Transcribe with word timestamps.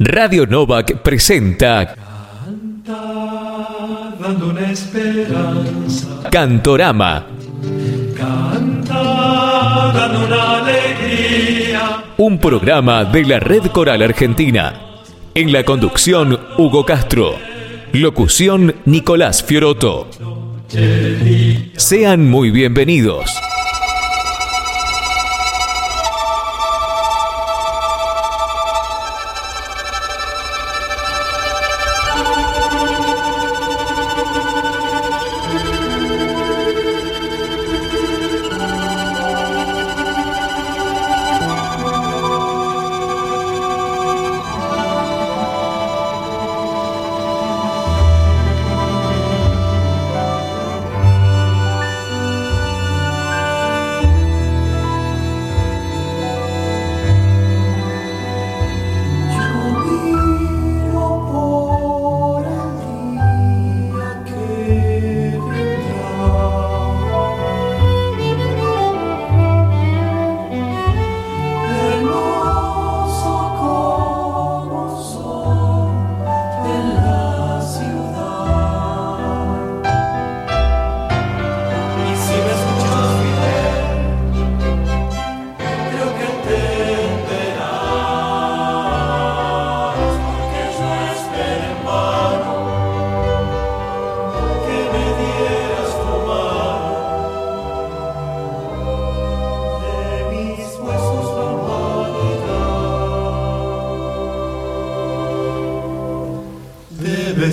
Radio 0.00 0.46
Novak 0.46 0.98
presenta 1.02 1.94
dando 4.20 4.48
una 4.50 4.70
esperanza. 4.70 6.22
Cantorama. 6.30 7.26
Canta 8.16 9.92
dando 9.92 10.26
una 10.26 10.58
alegría. 10.58 12.04
Un 12.16 12.38
programa 12.38 13.04
de 13.04 13.24
la 13.24 13.40
Red 13.40 13.66
Coral 13.72 14.00
Argentina. 14.02 14.80
En 15.34 15.52
la 15.52 15.64
conducción 15.64 16.38
Hugo 16.56 16.86
Castro. 16.86 17.34
Locución 17.92 18.76
Nicolás 18.84 19.42
Fioroto 19.42 20.08
Sean 21.76 22.30
muy 22.30 22.50
bienvenidos. 22.50 23.30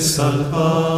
salvar. 0.06 0.95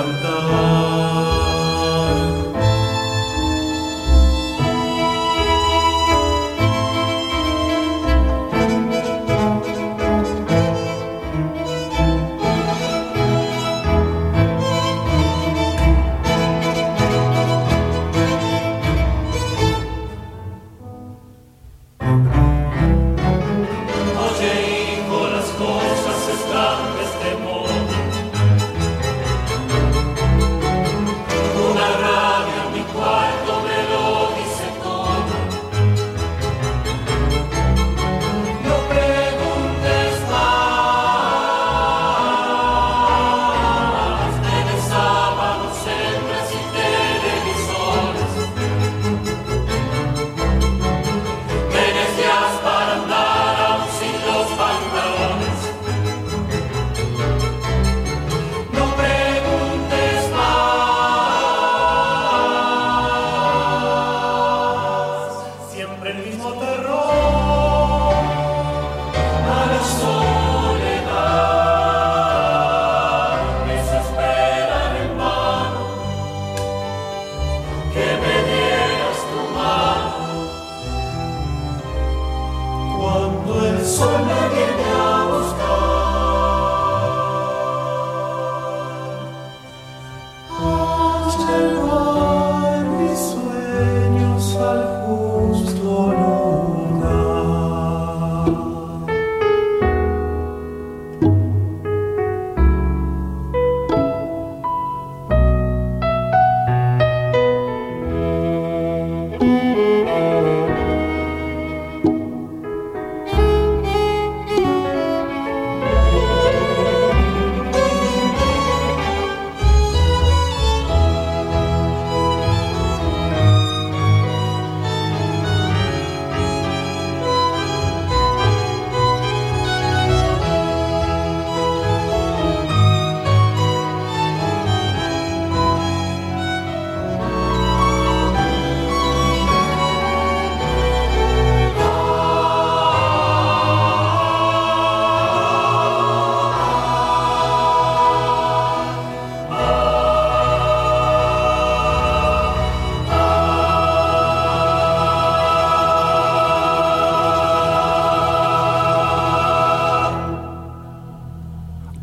cầm 0.00 0.12
tay 0.22 0.69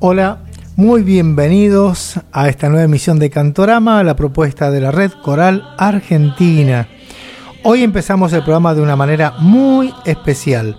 Hola, 0.09 0.37
muy 0.77 1.03
bienvenidos 1.03 2.21
a 2.31 2.47
esta 2.47 2.69
nueva 2.69 2.85
emisión 2.85 3.19
de 3.19 3.29
Cantorama, 3.29 4.01
la 4.05 4.15
propuesta 4.15 4.71
de 4.71 4.79
la 4.79 4.89
Red 4.89 5.11
Coral 5.21 5.75
Argentina. 5.77 6.87
Hoy 7.65 7.83
empezamos 7.83 8.31
el 8.31 8.41
programa 8.41 8.73
de 8.73 8.81
una 8.81 8.95
manera 8.95 9.33
muy 9.39 9.93
especial. 10.05 10.77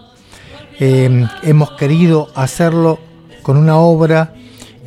Eh, 0.81 1.27
hemos 1.43 1.73
querido 1.73 2.29
hacerlo 2.35 3.01
con 3.43 3.59
una 3.59 3.77
obra 3.77 4.33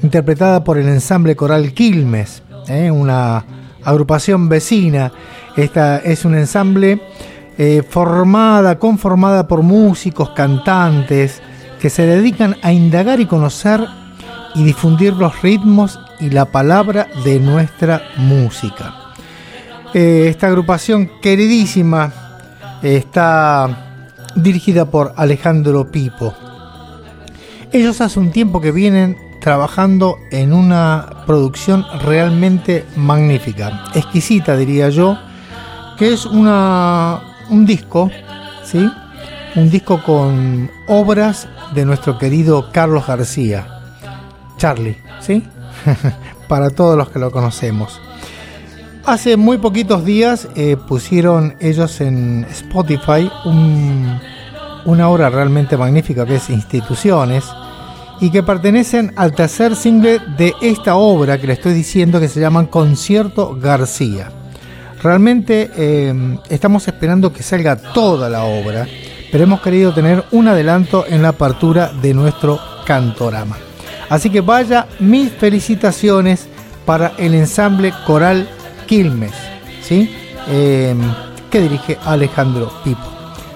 interpretada 0.02 0.64
por 0.64 0.80
el 0.80 0.88
ensamble 0.88 1.36
coral 1.36 1.76
Quilmes, 1.76 2.42
eh, 2.68 2.90
una 2.90 3.46
agrupación 3.84 4.50
vecina. 4.50 5.12
Esta 5.56 6.00
es 6.00 6.26
un 6.26 6.34
ensamble 6.34 7.00
eh, 7.60 7.84
formada, 7.88 8.80
conformada 8.80 9.48
por 9.48 9.62
músicos, 9.62 10.32
cantantes, 10.32 11.44
que 11.80 11.92
se 11.92 12.08
dedican 12.08 12.58
a 12.64 12.74
indagar 12.74 13.20
y 13.20 13.28
conocer 13.28 14.01
y 14.56 14.64
difundir 14.64 15.14
los 15.14 15.42
ritmos 15.42 16.00
y 16.20 16.30
la 16.30 16.46
palabra 16.46 17.08
de 17.24 17.40
nuestra 17.40 18.04
música. 18.18 18.94
Eh, 19.94 20.28
esta 20.30 20.48
agrupación 20.48 21.10
queridísima 21.22 22.14
está 22.82 24.00
dirigida 24.36 24.86
por 24.86 25.14
Alejandro 25.18 25.92
Pipo. 25.92 26.34
Ellos 27.72 28.02
hace 28.02 28.20
un 28.20 28.32
tiempo 28.32 28.62
que 28.62 28.72
vienen 28.72 29.18
trabajando 29.40 30.18
en 30.32 30.54
una 30.54 31.24
producción 31.26 31.86
realmente 32.04 32.86
magnífica, 32.96 33.86
exquisita 33.96 34.56
diría 34.56 34.90
yo, 34.90 35.18
que 35.98 36.14
es 36.14 36.26
una, 36.26 37.22
un 37.50 37.66
disco, 37.66 38.12
¿sí? 38.64 38.90
Un 39.56 39.70
disco 39.70 40.02
con 40.04 40.70
obras 40.88 41.48
de 41.74 41.86
nuestro 41.86 42.18
querido 42.18 42.72
Carlos 42.72 43.08
García 43.08 43.81
Charlie, 44.62 44.96
¿sí? 45.22 45.42
Para 46.48 46.70
todos 46.70 46.96
los 46.96 47.10
que 47.10 47.18
lo 47.18 47.32
conocemos. 47.32 48.00
Hace 49.08 49.36
muy 49.36 49.58
poquitos 49.58 50.06
días 50.06 50.48
eh, 50.56 50.78
pusieron 50.88 51.56
ellos 51.60 52.00
en 52.00 52.46
Spotify 52.52 53.28
una 54.86 55.10
obra 55.10 55.32
realmente 55.32 55.78
magnífica 55.78 56.28
que 56.28 56.36
es 56.36 56.52
Instituciones 56.52 57.46
y 58.20 58.30
que 58.30 58.44
pertenecen 58.44 59.14
al 59.16 59.34
tercer 59.34 59.76
single 59.76 60.20
de 60.38 60.54
esta 60.62 60.94
obra 60.96 61.42
que 61.42 61.48
le 61.48 61.54
estoy 61.54 61.74
diciendo 61.74 62.20
que 62.20 62.28
se 62.28 62.40
llaman 62.40 62.68
Concierto 62.68 63.58
García. 63.60 64.32
Realmente 65.02 65.72
eh, 65.76 66.38
estamos 66.50 66.88
esperando 66.88 67.34
que 67.34 67.42
salga 67.42 67.78
toda 67.78 68.30
la 68.30 68.44
obra, 68.44 68.88
pero 69.32 69.44
hemos 69.44 69.62
querido 69.62 69.92
tener 69.92 70.24
un 70.30 70.48
adelanto 70.48 71.04
en 71.08 71.24
la 71.24 71.30
apertura 71.30 71.92
de 72.00 72.14
nuestro 72.14 72.60
cantorama. 72.86 73.58
Así 74.12 74.30
que 74.30 74.42
vaya 74.42 74.88
mis 75.00 75.32
felicitaciones 75.32 76.46
para 76.86 77.14
el 77.18 77.34
ensamble 77.34 77.94
coral 78.06 78.46
Quilmes, 78.86 79.32
¿sí? 79.82 80.14
Em, 80.50 81.00
que 81.50 81.62
dirige 81.62 81.98
Alejandro 82.04 82.70
Pipo. 82.84 83.10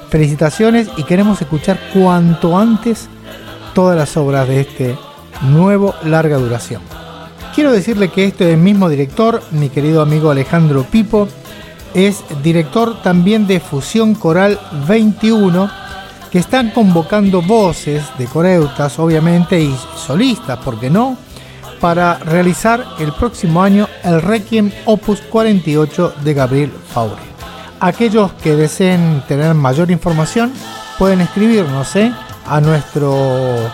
Felicitaciones 0.09 0.87
y 0.95 1.03
queremos 1.03 1.41
escuchar 1.41 1.77
cuanto 1.93 2.57
antes 2.57 3.09
todas 3.73 3.97
las 3.97 4.15
obras 4.15 4.47
de 4.47 4.61
este 4.61 4.97
nuevo 5.41 5.93
larga 6.05 6.37
duración. 6.37 6.81
Quiero 7.53 7.73
decirle 7.73 8.07
que 8.07 8.23
este 8.23 8.55
mismo 8.55 8.87
director, 8.87 9.41
mi 9.51 9.67
querido 9.67 10.01
amigo 10.01 10.31
Alejandro 10.31 10.83
Pipo, 10.83 11.27
es 11.93 12.23
director 12.41 13.01
también 13.01 13.45
de 13.45 13.59
Fusión 13.59 14.15
Coral 14.15 14.57
21 14.87 15.84
están 16.39 16.71
convocando 16.71 17.41
voces 17.41 18.03
de 18.17 18.25
coreutas, 18.25 18.99
obviamente, 18.99 19.61
y 19.61 19.73
solistas, 19.95 20.59
¿por 20.59 20.79
qué 20.79 20.89
no?, 20.89 21.17
para 21.79 22.15
realizar 22.15 22.83
el 22.99 23.13
próximo 23.13 23.61
año 23.61 23.87
el 24.03 24.21
Requiem 24.21 24.71
Opus 24.85 25.21
48 25.21 26.15
de 26.23 26.33
Gabriel 26.33 26.73
Faure. 26.93 27.21
Aquellos 27.79 28.33
que 28.33 28.55
deseen 28.55 29.23
tener 29.27 29.53
mayor 29.53 29.91
información 29.91 30.51
pueden 30.97 31.21
escribirnos 31.21 31.95
¿eh? 31.95 32.11
a 32.47 32.59
nuestro 32.61 33.69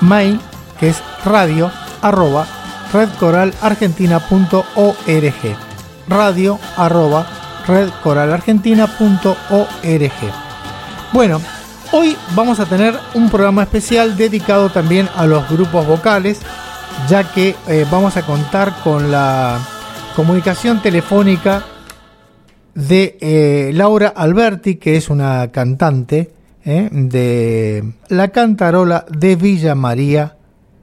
mail 0.00 0.40
que 0.78 0.90
es 0.90 1.02
radio 1.24 1.70
arroba 2.02 2.46
redcoralargentina.org 2.92 5.56
radio 6.08 6.58
arroba 6.76 7.26
redcoralargentina.org 7.66 10.12
bueno 11.12 11.57
Hoy 11.90 12.18
vamos 12.36 12.60
a 12.60 12.66
tener 12.66 12.94
un 13.14 13.30
programa 13.30 13.62
especial 13.62 14.14
dedicado 14.14 14.68
también 14.68 15.08
a 15.16 15.26
los 15.26 15.48
grupos 15.48 15.86
vocales, 15.86 16.38
ya 17.08 17.32
que 17.32 17.56
eh, 17.66 17.86
vamos 17.90 18.18
a 18.18 18.26
contar 18.26 18.82
con 18.84 19.10
la 19.10 19.58
comunicación 20.14 20.82
telefónica 20.82 21.64
de 22.74 23.16
eh, 23.22 23.70
Laura 23.72 24.08
Alberti, 24.08 24.76
que 24.76 24.98
es 24.98 25.08
una 25.08 25.50
cantante 25.50 26.30
eh, 26.62 26.90
de 26.92 27.94
la 28.08 28.28
Cantarola 28.28 29.06
de 29.08 29.36
Villa 29.36 29.74
María, 29.74 30.36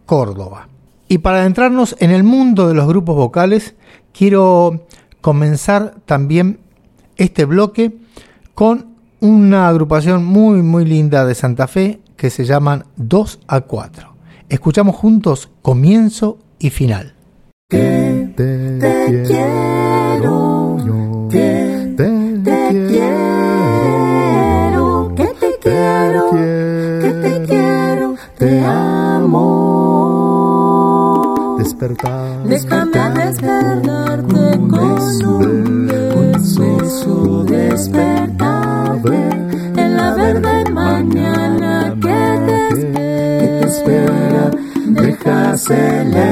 Córdoba. 0.07 0.69
Y 1.07 1.19
para 1.19 1.41
adentrarnos 1.41 1.95
en 1.99 2.09
el 2.09 2.23
mundo 2.23 2.67
de 2.67 2.73
los 2.73 2.87
grupos 2.87 3.15
vocales, 3.15 3.75
quiero 4.11 4.87
comenzar 5.21 5.97
también 6.07 6.61
este 7.15 7.45
bloque 7.45 7.95
con 8.55 8.94
una 9.19 9.67
agrupación 9.67 10.25
muy 10.25 10.61
muy 10.61 10.85
linda 10.85 11.25
de 11.25 11.35
Santa 11.35 11.67
Fe 11.67 11.99
que 12.15 12.29
se 12.29 12.45
llaman 12.45 12.85
2 12.97 13.39
a 13.47 13.61
4. 13.61 14.15
Escuchamos 14.49 14.95
juntos 14.95 15.49
comienzo 15.61 16.37
y 16.59 16.69
final. 16.69 17.15
Que 17.69 18.31
te, 18.35 18.77
quiero, 19.25 20.77
yo, 20.85 21.27
que 21.31 21.93
te, 21.97 22.41
quiero, 22.89 23.15
que 25.15 25.25
te 25.25 25.57
quiero, 25.61 26.29
que 27.01 27.09
te 27.23 27.41
quiero, 27.47 28.15
te 28.37 28.63
amo. 28.63 29.45
Despertar, 31.57 32.43
déjame 32.43 33.25
despertarte 33.25 34.33
con 34.33 34.59
un 34.59 34.69
beso, 34.69 35.39
Sandman. 45.67 46.24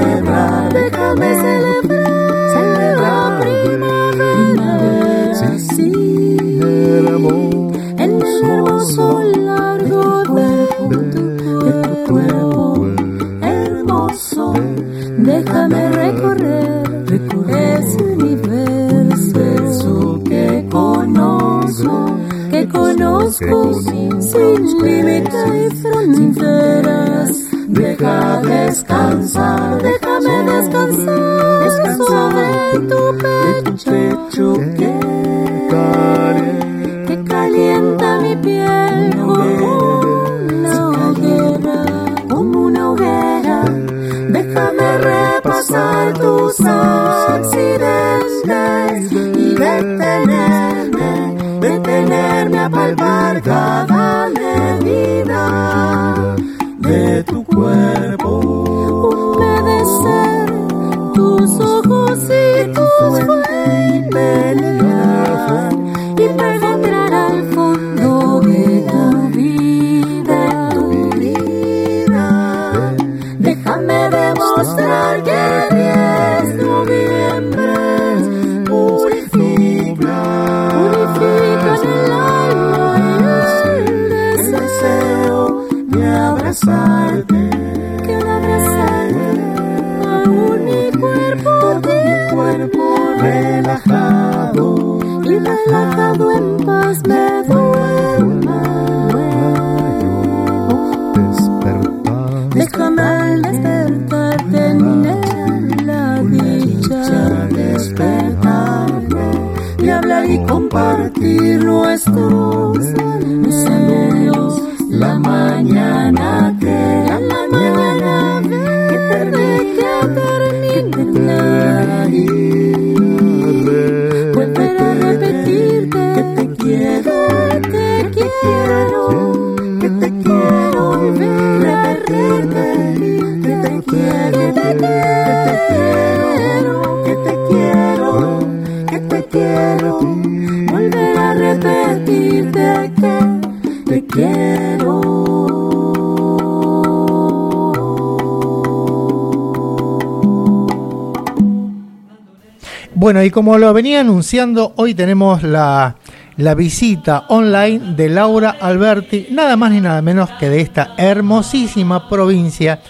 Bueno, 153.14 153.28
y 153.28 153.30
como 153.30 153.60
lo 153.60 153.72
venía 153.74 154.00
anunciando, 154.00 154.74
hoy 154.76 154.96
tenemos 154.96 155.44
la, 155.44 155.98
la 156.36 156.56
visita 156.56 157.26
online 157.28 157.94
de 157.96 158.10
Laura 158.10 158.58
Alberti, 158.60 159.28
nada 159.30 159.56
más 159.56 159.70
ni 159.70 159.82
nada 159.82 160.02
menos 160.02 160.32
que 160.40 160.50
de 160.50 160.62
esta 160.62 160.96
hermosísima 160.98 162.10
provincia 162.10 162.82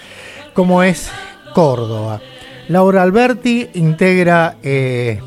como 0.54 0.82
es 0.82 1.12
Córdoba. 1.54 2.22
Laura 2.70 3.04
Alberti 3.04 3.68
integra, 3.74 4.56
eh, 4.64 5.20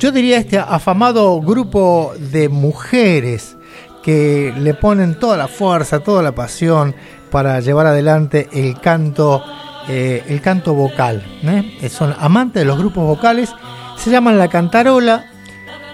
yo 0.00 0.10
diría, 0.10 0.38
este 0.38 0.58
afamado 0.58 1.40
grupo 1.40 2.12
de 2.18 2.48
mujeres 2.48 3.56
que 4.02 4.52
le 4.58 4.74
ponen 4.74 5.20
toda 5.20 5.36
la 5.36 5.46
fuerza, 5.46 6.00
toda 6.00 6.20
la 6.20 6.32
pasión 6.32 6.96
para 7.30 7.60
llevar 7.60 7.86
adelante 7.86 8.48
el 8.52 8.80
canto, 8.80 9.40
eh, 9.88 10.24
el 10.26 10.40
canto 10.40 10.74
vocal. 10.74 11.24
¿eh? 11.44 11.88
Son 11.88 12.12
amantes 12.18 12.62
de 12.62 12.64
los 12.64 12.76
grupos 12.76 13.06
vocales, 13.06 13.54
se 14.02 14.10
llaman 14.10 14.36
La 14.36 14.48
Cantarola 14.48 15.26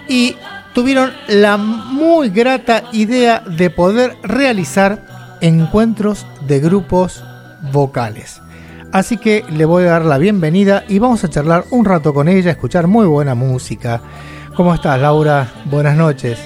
y 0.07 0.35
tuvieron 0.73 1.13
la 1.27 1.57
muy 1.57 2.31
grata 2.31 2.85
idea 2.91 3.41
de 3.41 3.69
poder 3.69 4.17
realizar 4.23 5.37
encuentros 5.41 6.25
de 6.47 6.59
grupos 6.59 7.23
vocales. 7.71 8.41
Así 8.91 9.17
que 9.17 9.45
le 9.51 9.65
voy 9.65 9.83
a 9.83 9.91
dar 9.91 10.05
la 10.05 10.17
bienvenida 10.17 10.85
y 10.87 10.97
vamos 10.97 11.23
a 11.23 11.29
charlar 11.29 11.65
un 11.69 11.85
rato 11.85 12.11
con 12.11 12.27
ella, 12.27 12.49
escuchar 12.49 12.87
muy 12.87 13.05
buena 13.05 13.35
música. 13.35 14.01
¿Cómo 14.55 14.73
estás, 14.73 14.99
Laura? 14.99 15.47
Buenas 15.65 15.95
noches. 15.95 16.39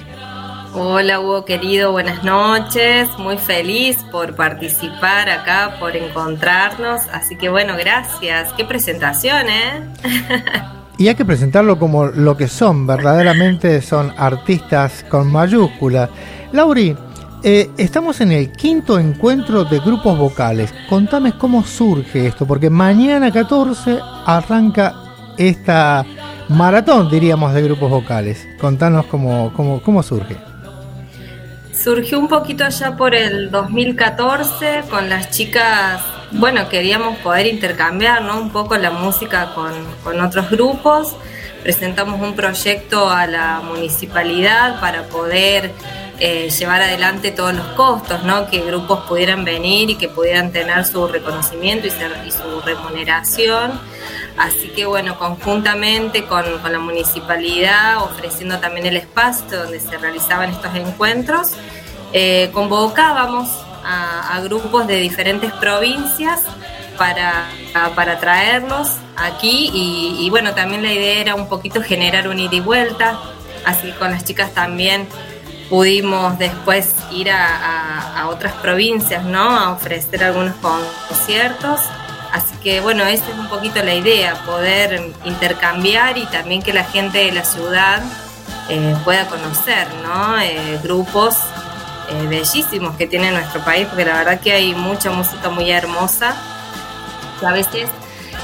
Hola 0.74 1.22
Hugo 1.22 1.46
querido, 1.46 1.93
buenas 1.93 2.25
noches. 2.25 3.08
Muy 3.20 3.38
feliz 3.38 3.96
por 4.12 4.36
participar 4.36 5.29
acá, 5.29 5.77
por 5.79 5.96
encontrarnos. 5.96 7.03
Así 7.13 7.38
que 7.38 7.48
bueno, 7.48 7.77
gracias. 7.77 8.51
Qué 8.51 8.65
presentación, 8.65 9.48
¿eh? 9.48 9.88
Y 11.03 11.10
hay 11.10 11.15
que 11.15 11.25
presentarlo 11.25 11.77
como 11.77 12.05
lo 12.05 12.38
que 12.38 12.48
son, 12.48 12.88
verdaderamente 12.88 13.81
son 13.81 14.13
artistas 14.15 15.03
con 15.10 15.29
mayúscula. 15.29 16.10
Lauri, 16.53 16.95
eh, 17.43 17.69
estamos 17.77 18.22
en 18.22 18.31
el 18.31 18.53
quinto 18.53 18.98
encuentro 18.98 19.65
de 19.65 19.79
grupos 19.79 20.17
vocales. 20.17 20.74
Contame 20.88 21.38
cómo 21.38 21.65
surge 21.65 22.27
esto, 22.27 22.48
porque 22.48 22.69
mañana 22.69 23.33
14 23.33 24.00
arranca 24.25 24.95
esta 25.38 26.05
maratón, 26.48 27.10
diríamos, 27.10 27.53
de 27.53 27.63
grupos 27.63 27.89
vocales. 27.91 28.48
Contanos 28.62 29.05
cómo, 29.07 29.51
cómo, 29.57 29.81
cómo 29.81 30.01
surge. 30.03 30.38
Surgió 31.74 32.17
un 32.17 32.29
poquito 32.29 32.63
allá 32.63 32.95
por 32.95 33.13
el 33.13 33.51
2014 33.51 34.83
con 34.89 35.10
las 35.10 35.31
chicas, 35.31 36.01
bueno, 36.33 36.67
queríamos 36.69 37.17
poder 37.19 37.47
intercambiar 37.47 38.21
¿no? 38.23 38.39
un 38.39 38.49
poco 38.51 38.75
la 38.77 38.91
música 38.91 39.53
con, 39.53 39.71
con 40.03 40.19
otros 40.21 40.49
grupos. 40.49 41.15
Presentamos 41.61 42.19
un 42.21 42.35
proyecto 42.35 43.09
a 43.09 43.25
la 43.27 43.61
municipalidad 43.63 44.79
para 44.81 45.03
poder 45.03 45.71
eh, 46.19 46.49
llevar 46.49 46.81
adelante 46.81 47.31
todos 47.31 47.53
los 47.53 47.65
costos, 47.67 48.23
¿no? 48.23 48.47
que 48.49 48.59
grupos 48.61 49.05
pudieran 49.07 49.45
venir 49.45 49.89
y 49.91 49.95
que 49.95 50.09
pudieran 50.09 50.51
tener 50.51 50.85
su 50.85 51.07
reconocimiento 51.07 51.87
y, 51.87 51.91
ser- 51.91 52.31
su 52.31 52.59
remuneración. 52.61 53.79
Así 54.37 54.69
que 54.75 54.85
bueno, 54.85 55.17
conjuntamente 55.17 56.25
con, 56.25 56.43
con 56.59 56.73
la 56.73 56.79
municipalidad, 56.79 58.03
ofreciendo 58.03 58.59
también 58.59 58.85
el 58.87 58.97
espacio 58.97 59.59
donde 59.63 59.79
se 59.79 59.97
realizaban 59.97 60.49
estos 60.49 60.75
encuentros, 60.75 61.51
eh, 62.11 62.49
convocábamos 62.53 63.47
a, 63.85 64.39
grupos 64.41 64.87
de 64.87 64.97
diferentes 64.97 65.51
provincias 65.53 66.41
para, 66.97 67.45
para 67.95 68.19
traerlos 68.19 68.89
aquí 69.17 69.71
y, 69.73 70.29
bueno, 70.29 70.53
también 70.53 70.83
la 70.83 70.91
idea 70.91 71.19
era 71.21 71.35
un 71.35 71.47
poquito 71.49 71.81
generar 71.81 72.27
un 72.27 72.39
ida 72.39 72.55
y 72.55 72.59
vuelta, 72.59 73.19
así 73.65 73.91
con 73.93 74.11
las 74.11 74.23
chicas 74.23 74.53
también 74.53 75.07
pudimos 75.69 76.37
después 76.37 76.93
ir 77.11 77.31
a, 77.31 77.47
a- 77.47 78.21
a 78.21 78.27
otras 78.29 78.53
provincias, 78.53 79.23
¿no? 79.23 79.57
A 79.57 79.71
ofrecer 79.71 80.23
algunos 80.23 80.53
conciertos. 81.07 81.79
Así 82.31 82.55
que 82.63 82.79
bueno, 82.81 83.03
esa 83.05 83.25
es 83.31 83.37
un 83.37 83.47
poquito 83.47 83.81
la 83.83 83.93
idea, 83.93 84.35
poder 84.45 85.11
intercambiar 85.25 86.17
y 86.17 86.25
también 86.27 86.61
que 86.63 86.73
la 86.73 86.83
gente 86.83 87.19
de 87.19 87.31
la 87.31 87.43
ciudad 87.43 88.01
eh, 88.69 88.95
pueda 89.03 89.27
conocer, 89.27 89.87
¿no? 90.03 90.39
Eh, 90.39 90.79
grupos 90.83 91.35
eh, 92.10 92.27
bellísimos 92.27 92.95
que 92.95 93.07
tiene 93.07 93.31
nuestro 93.31 93.63
país, 93.63 93.88
porque 93.88 94.05
la 94.05 94.17
verdad 94.17 94.39
que 94.39 94.51
hay 94.51 94.74
mucha 94.74 95.12
música 95.12 95.50
muy 95.50 95.72
hermosa. 95.72 96.36
a 97.45 97.51
veces 97.51 97.89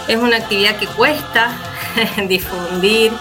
es 0.07 0.17
una 0.17 0.37
actividad 0.37 0.75
que 0.77 0.87
cuesta 0.87 1.51
difundir, 2.27 3.11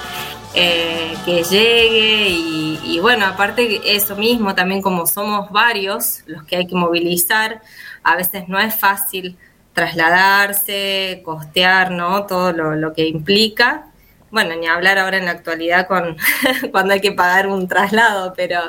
eh, 0.55 1.15
que 1.25 1.43
llegue 1.45 2.29
y, 2.31 2.99
bueno, 3.01 3.27
aparte 3.27 3.81
eso 3.85 4.17
mismo, 4.17 4.55
también 4.55 4.83
como 4.83 5.07
somos 5.07 5.51
varios 5.51 6.23
los 6.27 6.43
que 6.45 6.57
hay 6.57 6.67
que 6.67 6.75
movilizar, 6.75 7.61
a 8.03 8.17
veces 8.17 8.49
no 8.49 8.59
es 8.59 8.75
fácil 8.75 9.37
trasladarse, 9.73 11.23
costear, 11.25 11.91
¿no? 11.91 12.27
Todo 12.27 12.53
lo 12.53 12.93
que 12.93 13.07
implica. 13.07 13.88
Bueno, 14.31 14.55
ni 14.57 14.67
hablar 14.67 14.99
ahora 14.99 15.17
en 15.17 15.25
la 15.25 15.31
actualidad 15.31 15.87
con 15.87 16.17
cuando 16.71 16.93
hay 16.95 17.01
que 17.01 17.13
pagar 17.13 17.47
un 17.47 17.67
traslado, 17.67 18.35
pero, 18.37 18.61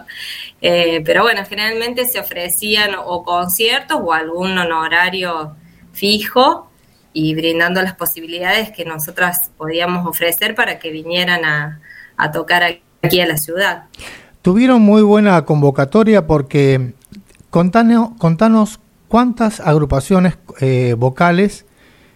eh, 0.62 1.02
pero 1.06 1.24
bueno, 1.24 1.44
generalmente 1.48 2.06
se 2.06 2.20
ofrecían 2.20 2.92
o 2.98 3.24
conciertos 3.24 4.00
o 4.02 4.14
algún 4.14 4.58
honorario 4.58 5.56
fijo 5.92 6.70
y 7.12 7.36
brindando 7.36 7.82
las 7.82 7.96
posibilidades 7.96 8.72
que 8.72 8.86
nosotras 8.86 9.52
podíamos 9.58 10.08
ofrecer 10.08 10.56
para 10.56 10.80
que 10.80 10.92
vinieran 10.92 11.44
a, 11.44 11.82
a 12.16 12.32
tocar 12.32 12.64
aquí 13.02 13.22
a 13.22 13.26
la 13.26 13.38
ciudad. 13.38 13.86
Tuvieron 14.42 14.82
muy 14.82 15.02
buena 15.02 15.44
convocatoria 15.44 16.26
porque 16.26 16.94
contanos, 17.50 18.12
contanos 18.18 18.80
cuántas 19.08 19.60
agrupaciones 19.60 20.38
eh, 20.62 20.96
vocales 20.98 21.66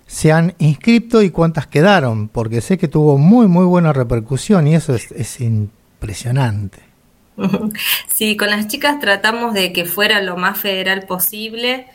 se 0.07 0.31
han 0.31 0.53
inscrito 0.59 1.21
y 1.21 1.29
cuántas 1.31 1.67
quedaron, 1.67 2.27
porque 2.29 2.61
sé 2.61 2.77
que 2.77 2.87
tuvo 2.87 3.17
muy 3.17 3.47
muy 3.47 3.65
buena 3.65 3.93
repercusión 3.93 4.67
y 4.67 4.75
eso 4.75 4.93
es, 4.95 5.11
es 5.11 5.39
impresionante. 5.41 6.79
Sí, 8.13 8.37
con 8.37 8.49
las 8.49 8.67
chicas 8.67 8.99
tratamos 8.99 9.53
de 9.55 9.73
que 9.73 9.85
fuera 9.85 10.21
lo 10.21 10.37
más 10.37 10.59
federal 10.59 11.05
posible. 11.07 11.87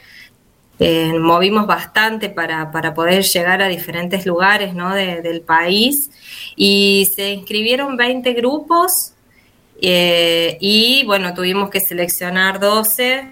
Eh, 0.80 1.12
movimos 1.18 1.66
bastante 1.66 2.28
para, 2.28 2.70
para 2.70 2.94
poder 2.94 3.24
llegar 3.24 3.62
a 3.62 3.68
diferentes 3.68 4.26
lugares 4.26 4.74
¿no? 4.74 4.94
de- 4.94 5.22
del 5.22 5.40
país 5.40 6.10
y 6.56 7.08
se 7.14 7.32
inscribieron 7.32 7.96
20 7.96 8.32
grupos 8.34 9.12
eh, 9.82 10.56
y 10.60 11.04
bueno, 11.04 11.34
tuvimos 11.34 11.70
que 11.70 11.80
seleccionar 11.80 12.60
12 12.60 13.26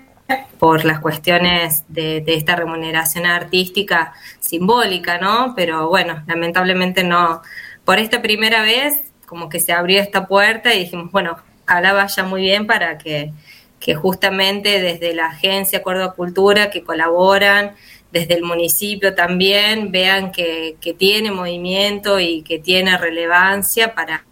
por 0.59 0.85
las 0.85 1.01
cuestiones 1.01 1.85
de, 1.89 2.23
esta 2.27 2.57
remuneración 2.57 3.27
artística 3.27 4.15
simbólica, 4.41 5.19
¿no? 5.19 5.55
Pero 5.55 5.89
bueno, 5.89 6.23
lamentablemente 6.27 7.05
no. 7.05 7.43
Por 7.85 7.99
esta 7.99 8.23
primera 8.23 8.63
vez, 8.63 9.05
como 9.27 9.49
que 9.49 9.61
se 9.61 9.73
abrió 9.73 10.01
esta 10.01 10.27
puerta 10.27 10.75
y 10.75 10.81
dijimos, 10.81 11.13
bueno, 11.13 11.37
ojalá 11.65 11.93
vaya 11.93 12.25
muy 12.25 12.43
bien 12.43 12.67
para 12.67 12.99
que, 12.99 13.33
que 13.79 13.95
justamente 13.95 14.81
desde 14.81 15.15
la 15.15 15.27
agencia 15.27 15.83
Córdoba 15.83 16.15
Cultura 16.15 16.71
que 16.71 16.83
colaboran, 16.83 17.75
desde 18.11 18.35
el 18.35 18.43
municipio 18.43 19.15
también, 19.15 19.93
vean 19.93 20.33
que, 20.33 20.77
que 20.81 20.95
tiene 20.95 21.31
movimiento 21.31 22.19
y 22.19 22.43
que 22.43 22.59
tiene 22.59 22.97
relevancia 22.97 23.95
para 23.95 24.25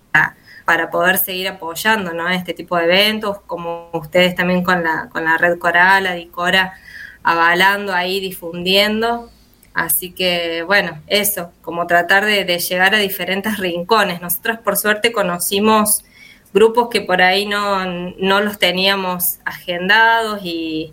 poder 0.91 1.19
seguir 1.19 1.49
apoyando 1.49 2.13
¿no? 2.13 2.29
este 2.29 2.55
tipo 2.55 2.77
de 2.77 2.85
eventos, 2.85 3.41
como 3.47 3.91
ustedes 3.93 4.35
también 4.35 4.63
con 4.65 4.83
la, 4.83 5.09
con 5.11 5.25
la 5.25 5.37
red 5.39 5.59
coral, 5.59 6.05
la 6.05 6.15
DICORA, 6.15 6.75
avalando 7.23 7.93
ahí, 7.93 8.21
difundiendo. 8.21 9.31
Así 9.75 10.13
que 10.13 10.63
bueno, 10.63 11.01
eso, 11.07 11.53
como 11.63 11.87
tratar 11.87 12.25
de, 12.25 12.45
de 12.45 12.59
llegar 12.59 12.95
a 12.95 12.99
diferentes 12.99 13.59
rincones. 13.59 14.21
Nosotros 14.21 14.59
por 14.59 14.77
suerte 14.77 15.13
conocimos 15.13 16.05
grupos 16.53 16.89
que 16.91 17.01
por 17.01 17.21
ahí 17.21 17.47
no, 17.47 17.85
no 17.85 18.41
los 18.41 18.59
teníamos 18.59 19.39
agendados 19.45 20.41
y, 20.45 20.93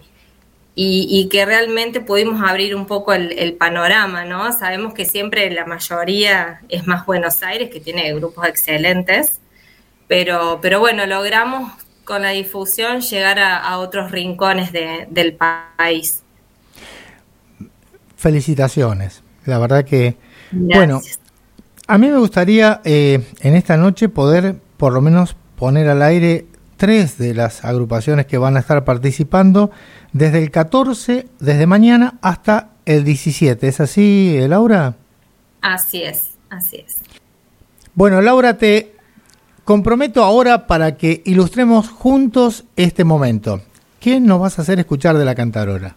y, 0.74 1.08
y 1.10 1.30
que 1.30 1.46
realmente 1.46 2.01
pudimos 2.01 2.42
abrir 2.42 2.75
un 2.75 2.88
poco 2.88 3.13
el, 3.13 3.38
el 3.38 3.54
panorama, 3.54 4.25
¿no? 4.25 4.51
Sabemos 4.51 4.94
que 4.96 5.06
siempre 5.06 5.51
la 5.51 5.66
mayoría 5.66 6.62
es 6.70 6.88
más 6.88 7.06
Buenos 7.06 7.44
Aires, 7.44 7.70
que 7.70 7.80
tiene 7.80 8.12
grupos 8.13 8.48
excelentes, 8.48 9.40
pero, 10.12 10.60
pero 10.62 10.82
bueno, 10.82 11.06
logramos 11.06 11.72
con 12.03 12.22
la 12.24 12.32
difusión 12.32 13.00
llegar 13.00 13.39
a, 13.39 13.58
a 13.60 13.77
otros 13.77 14.12
rincones 14.12 14.74
de- 14.74 15.08
del 15.10 15.38
país. 15.38 16.22
Felicitaciones. 18.18 19.24
La 19.46 19.58
verdad 19.58 19.86
que, 19.86 20.18
Gracias. 20.51 20.77
bueno, 20.77 21.01
a 21.88 21.98
mí 21.98 22.10
me 22.10 22.18
gustaría 22.18 22.82
eh, 22.84 23.25
en 23.39 23.56
esta 23.56 23.77
noche 23.77 24.10
poder 24.10 24.58
por 24.75 24.91
lo 24.91 25.00
menos 25.00 25.38
poner 25.56 25.88
al 25.88 26.01
aire 26.01 26.46
tres 26.75 27.18
de 27.18 27.34
las 27.34 27.63
agrupaciones 27.63 28.25
que 28.25 28.38
van 28.38 28.58
a 28.58 28.60
estar 28.60 28.84
participando 28.84 29.72
desde 30.12 30.39
el 30.44 30.51
14, 30.51 31.27
desde 31.39 31.68
mañana 31.68 32.15
hasta 32.22 32.72
el 32.86 33.06
17. 33.06 33.65
¿Es 33.65 33.80
así, 33.80 34.38
Laura? 34.48 34.96
Así 35.62 36.03
es, 36.03 36.32
así 36.50 36.84
es. 36.86 36.98
Bueno, 37.96 38.20
Laura, 38.22 38.58
te 38.58 38.96
comprometo 39.72 40.22
ahora 40.22 40.68
para 40.68 40.98
que 40.98 41.22
ilustremos 41.24 41.88
juntos 41.88 42.66
este 42.75 43.06
momento. 43.06 43.62
¿Qué 44.01 44.20
nos 44.20 44.42
vas 44.42 44.60
a 44.60 44.63
hacer 44.63 44.80
escuchar 44.80 45.18
de 45.18 45.24
la 45.24 45.34
cantarola? 45.34 45.96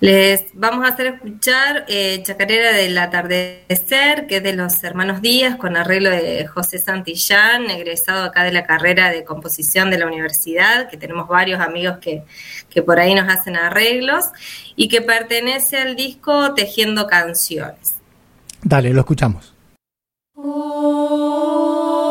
Les 0.00 0.44
vamos 0.52 0.84
a 0.84 0.92
hacer 0.92 1.06
escuchar 1.06 1.86
eh, 1.88 2.22
Chacarera 2.22 2.72
del 2.72 2.98
Atardecer, 2.98 4.26
que 4.26 4.36
es 4.36 4.42
de 4.42 4.52
los 4.52 4.84
hermanos 4.84 5.22
Díaz, 5.22 5.56
con 5.56 5.74
arreglo 5.74 6.10
de 6.10 6.46
José 6.48 6.78
Santillán, 6.78 7.70
egresado 7.70 8.24
acá 8.24 8.44
de 8.44 8.52
la 8.52 8.64
carrera 8.64 9.10
de 9.10 9.24
composición 9.24 9.90
de 9.90 9.96
la 9.96 10.06
universidad, 10.06 10.90
que 10.90 10.98
tenemos 10.98 11.28
varios 11.28 11.62
amigos 11.62 11.96
que, 11.98 12.24
que 12.68 12.82
por 12.82 13.00
ahí 13.00 13.14
nos 13.14 13.26
hacen 13.26 13.56
arreglos, 13.56 14.26
y 14.76 14.88
que 14.88 15.00
pertenece 15.00 15.78
al 15.78 15.96
disco 15.96 16.52
Tejiendo 16.52 17.06
Canciones. 17.06 17.94
Dale, 18.62 18.92
lo 18.92 19.00
escuchamos. 19.00 19.54
Cruzando 20.34 22.05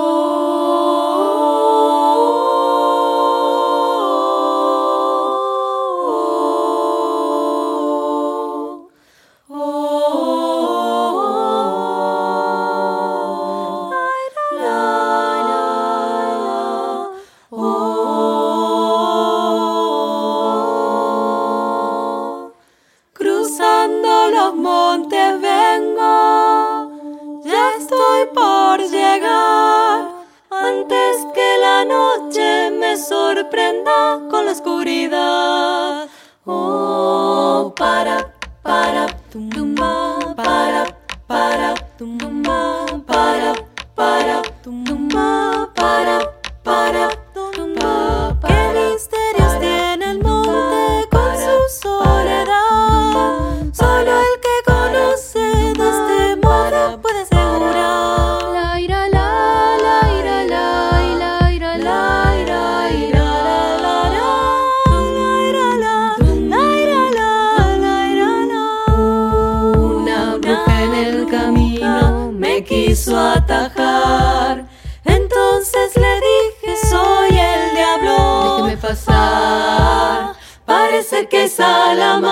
Parece 81.66 82.25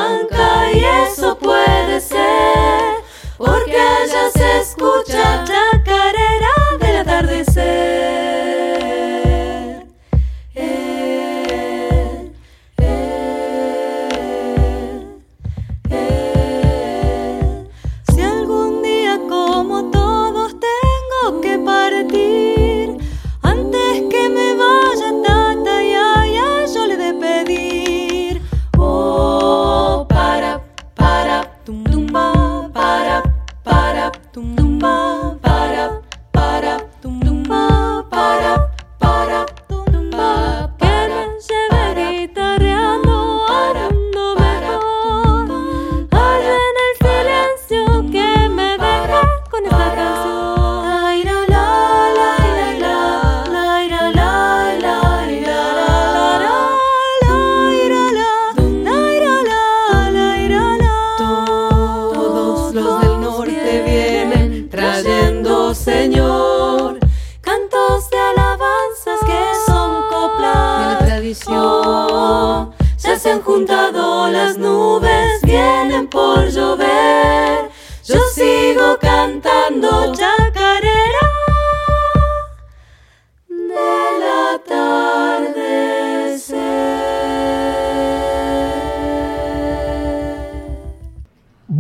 juntado 73.54 74.30
las 74.30 74.58
nubes, 74.58 75.39
vienen 75.44 76.08
por 76.08 76.50
llover. 76.50 77.70
Yo 78.04 78.16
sigo 78.34 78.98
cantando 79.00 80.12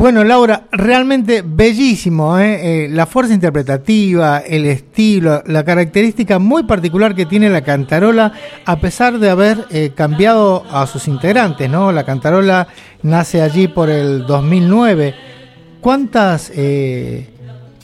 Bueno, 0.03 0.25
Laura, 0.25 0.65
realmente 0.69 1.43
bellísimo, 1.45 2.37
¿eh? 2.37 2.87
Eh, 2.87 2.89
la 2.89 3.05
fuerza 3.05 3.33
interpretativa, 3.33 4.39
el 4.39 4.65
estilo, 4.65 5.41
la 5.45 5.63
característica 5.63 6.39
muy 6.39 6.63
particular 6.63 7.15
que 7.15 7.25
tiene 7.25 7.49
la 7.49 7.61
cantarola, 7.61 8.33
a 8.65 8.79
pesar 8.81 9.17
de 9.17 9.29
haber 9.29 9.65
eh, 9.69 9.93
cambiado 9.95 10.65
a 10.69 10.87
sus 10.87 11.07
integrantes, 11.07 11.69
¿no? 11.69 11.93
La 11.93 12.03
cantarola 12.03 12.67
nace 13.01 13.41
allí 13.41 13.69
por 13.69 13.89
el 13.89 14.25
2009. 14.25 15.15
¿Cuántas 15.79 16.51
eh, 16.53 17.29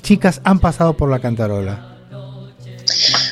chicas 0.02 0.42
han 0.44 0.60
pasado 0.60 0.98
por 0.98 1.10
la 1.10 1.20
cantarola? 1.20 1.96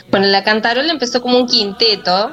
Bueno, 0.09 0.27
la 0.27 0.45
cantarola 0.45 0.93
empezó 0.93 1.21
como 1.21 1.37
un 1.37 1.47
quinteto 1.47 2.31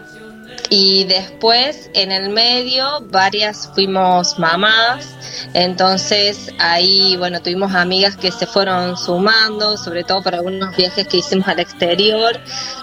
y 0.70 1.04
después 1.04 1.90
en 1.94 2.12
el 2.12 2.30
medio 2.30 3.00
varias 3.10 3.70
fuimos 3.74 4.38
mamás, 4.38 5.08
entonces 5.52 6.50
ahí 6.58 7.16
bueno 7.16 7.40
tuvimos 7.40 7.74
amigas 7.74 8.16
que 8.16 8.32
se 8.32 8.46
fueron 8.46 8.96
sumando, 8.96 9.76
sobre 9.76 10.04
todo 10.04 10.22
para 10.22 10.38
algunos 10.38 10.76
viajes 10.76 11.06
que 11.06 11.18
hicimos 11.18 11.48
al 11.48 11.60
exterior, 11.60 12.40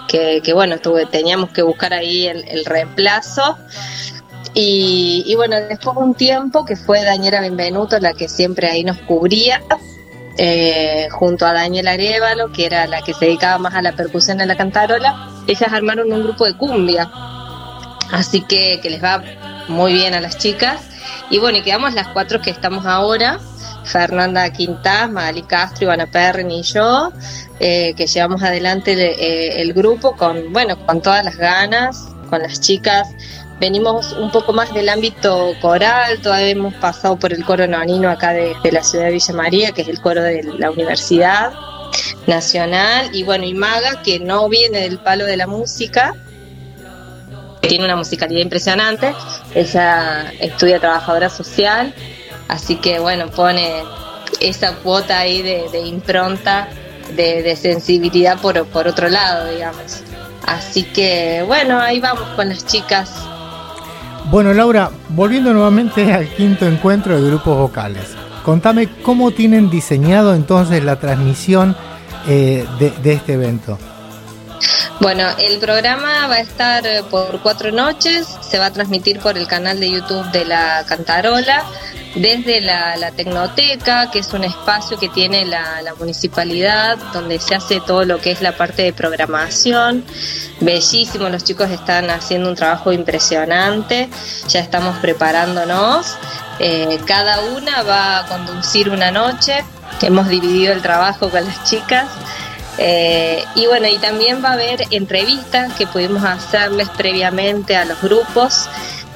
que, 0.08 0.40
que 0.42 0.52
bueno, 0.52 0.78
tuve, 0.78 1.06
teníamos 1.06 1.50
que 1.50 1.62
buscar 1.62 1.92
ahí 1.92 2.26
el, 2.26 2.64
reemplazo. 2.64 3.58
Y, 4.54 5.24
y 5.26 5.34
bueno, 5.34 5.56
después 5.56 5.96
de 5.96 6.02
un 6.02 6.14
tiempo 6.14 6.64
que 6.64 6.76
fue 6.76 7.02
Daniela 7.02 7.40
Benvenuto 7.40 7.98
la 7.98 8.12
que 8.12 8.28
siempre 8.28 8.68
ahí 8.68 8.84
nos 8.84 8.98
cubría, 8.98 9.62
eh, 10.38 11.08
junto 11.10 11.44
a 11.44 11.52
Daniela 11.52 11.92
Arevalo, 11.92 12.52
que 12.52 12.64
era 12.64 12.86
la 12.86 13.02
que 13.02 13.12
se 13.12 13.26
dedicaba 13.26 13.58
más 13.58 13.74
a 13.74 13.82
la 13.82 13.92
percusión 13.92 14.38
de 14.38 14.46
la 14.46 14.56
cantarola, 14.56 15.28
ellas 15.46 15.72
armaron 15.72 16.10
un 16.12 16.22
grupo 16.22 16.46
de 16.46 16.56
cumbia. 16.56 17.10
Así 18.12 18.42
que, 18.42 18.78
que 18.80 18.90
les 18.90 19.02
va 19.02 19.24
muy 19.68 19.94
bien 19.94 20.14
a 20.14 20.20
las 20.20 20.38
chicas. 20.38 20.80
Y 21.30 21.38
bueno, 21.38 21.58
y 21.58 21.62
quedamos 21.62 21.94
las 21.94 22.08
cuatro 22.08 22.40
que 22.40 22.50
estamos 22.50 22.84
ahora, 22.86 23.40
Fernanda 23.84 24.48
Quintás, 24.52 25.10
Magali 25.10 25.42
Castro, 25.42 25.84
Ivana 25.84 26.06
Perrin 26.06 26.50
y 26.50 26.62
yo, 26.62 27.10
eh, 27.58 27.94
que 27.96 28.06
llevamos 28.06 28.42
adelante 28.42 28.92
el, 28.92 29.00
eh, 29.00 29.62
el 29.62 29.72
grupo 29.72 30.14
con, 30.14 30.52
bueno, 30.52 30.78
con 30.86 31.00
todas 31.00 31.24
las 31.24 31.36
ganas, 31.36 32.08
con 32.28 32.42
las 32.42 32.60
chicas. 32.60 33.08
Venimos 33.58 34.12
un 34.12 34.30
poco 34.30 34.52
más 34.52 34.74
del 34.74 34.88
ámbito 34.88 35.52
coral, 35.60 36.20
todavía 36.20 36.48
hemos 36.48 36.74
pasado 36.74 37.16
por 37.16 37.32
el 37.32 37.44
coro 37.44 37.66
nonino 37.66 38.10
acá 38.10 38.32
de 38.32 38.54
la 38.70 38.82
ciudad 38.82 39.06
de 39.06 39.12
Villa 39.12 39.34
María, 39.34 39.72
que 39.72 39.82
es 39.82 39.88
el 39.88 40.00
coro 40.00 40.22
de 40.22 40.42
la 40.42 40.70
Universidad 40.70 41.52
Nacional, 42.26 43.10
y 43.12 43.22
bueno, 43.22 43.44
y 43.44 43.54
Maga, 43.54 44.02
que 44.02 44.18
no 44.18 44.48
viene 44.48 44.80
del 44.80 44.98
palo 44.98 45.24
de 45.24 45.36
la 45.36 45.46
música, 45.46 46.14
tiene 47.68 47.84
una 47.84 47.96
musicalidad 47.96 48.40
impresionante. 48.40 49.14
Ella 49.54 50.32
estudia 50.40 50.78
trabajadora 50.78 51.28
social, 51.30 51.94
así 52.48 52.76
que 52.76 52.98
bueno, 52.98 53.28
pone 53.30 53.82
esa 54.40 54.76
cuota 54.76 55.18
ahí 55.18 55.42
de, 55.42 55.80
impronta, 55.86 56.68
de, 57.14 57.56
sensibilidad 57.56 58.38
por, 58.40 58.58
otro 58.58 59.08
lado, 59.08 59.48
digamos. 59.50 60.02
Así 60.46 60.82
que 60.82 61.44
bueno, 61.46 61.80
ahí 61.80 62.00
vamos 62.00 62.28
con 62.36 62.48
las 62.48 62.66
chicas. 62.66 63.10
Bueno, 64.30 64.52
Laura, 64.54 64.90
volviendo 65.10 65.52
nuevamente 65.52 66.12
al 66.12 66.28
quinto 66.28 66.66
encuentro 66.66 67.20
de 67.20 67.28
grupos 67.28 67.56
vocales, 67.56 68.14
contame 68.44 68.88
cómo 69.02 69.30
tienen 69.30 69.70
diseñado 69.70 70.34
entonces 70.34 70.82
la 70.84 70.96
transmisión 70.96 71.76
eh, 72.26 72.64
de 72.78 73.12
este 73.12 73.34
evento. 73.34 73.78
Bueno, 75.00 75.24
el 75.38 75.58
programa 75.58 76.26
va 76.28 76.36
a 76.36 76.40
estar 76.40 76.86
eh, 76.86 77.02
por 77.10 77.40
cuatro 77.40 77.72
noches, 77.72 78.26
se 78.40 78.58
va 78.58 78.66
a 78.66 78.72
transmitir 78.72 79.18
por 79.18 79.36
el 79.36 79.46
canal 79.46 79.80
de 79.80 79.90
YouTube 79.90 80.30
de 80.30 80.44
la 80.44 80.84
Cantarola, 80.86 81.64
desde 82.14 82.60
la, 82.60 83.10
Tecnoteca, 83.16 84.10
que 84.10 84.18
es 84.18 84.32
un 84.32 84.44
espacio 84.44 84.98
que 84.98 85.08
tiene 85.08 85.44
la, 85.44 85.82
la 85.82 85.94
municipalidad, 85.94 86.98
donde 87.12 87.38
se 87.38 87.54
hace 87.54 87.80
todo 87.80 88.04
lo 88.04 88.20
que 88.20 88.30
es 88.30 88.42
la 88.42 88.56
parte 88.56 88.82
de 88.82 88.92
programación. 88.92 90.04
Bellísimo, 90.60 91.28
los 91.28 91.42
chicos 91.44 91.70
están 91.70 92.10
haciendo 92.10 92.48
un 92.50 92.54
trabajo 92.54 92.92
impresionante, 92.92 94.08
ya 94.48 94.60
estamos 94.60 94.98
preparándonos. 94.98 96.16
Eh, 96.58 97.00
cada 97.06 97.40
una 97.40 97.82
va 97.82 98.18
a 98.18 98.26
conducir 98.26 98.90
una 98.90 99.10
noche, 99.10 99.64
hemos 100.02 100.28
dividido 100.28 100.72
el 100.72 100.82
trabajo 100.82 101.30
con 101.30 101.44
las 101.44 101.64
chicas. 101.64 102.06
Eh, 102.78 103.44
y 103.54 103.66
bueno, 103.66 103.86
y 103.86 103.98
también 103.98 104.42
va 104.42 104.50
a 104.50 104.52
haber 104.54 104.86
entrevistas 104.90 105.74
que 105.74 105.86
pudimos 105.86 106.24
hacerles 106.24 106.88
previamente 106.90 107.76
a 107.76 107.84
los 107.84 108.00
grupos 108.00 108.68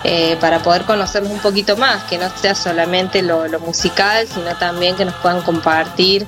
eh, 0.04 0.36
para 0.40 0.60
poder 0.60 0.82
conocerlos 0.82 1.32
un 1.32 1.40
poquito 1.40 1.76
más, 1.76 2.04
que 2.04 2.16
no 2.16 2.30
sea 2.36 2.54
solamente 2.54 3.22
lo, 3.22 3.48
lo 3.48 3.58
musical, 3.58 4.28
sino 4.28 4.54
también 4.56 4.94
que 4.94 5.04
nos 5.04 5.14
puedan 5.14 5.42
compartir 5.42 6.26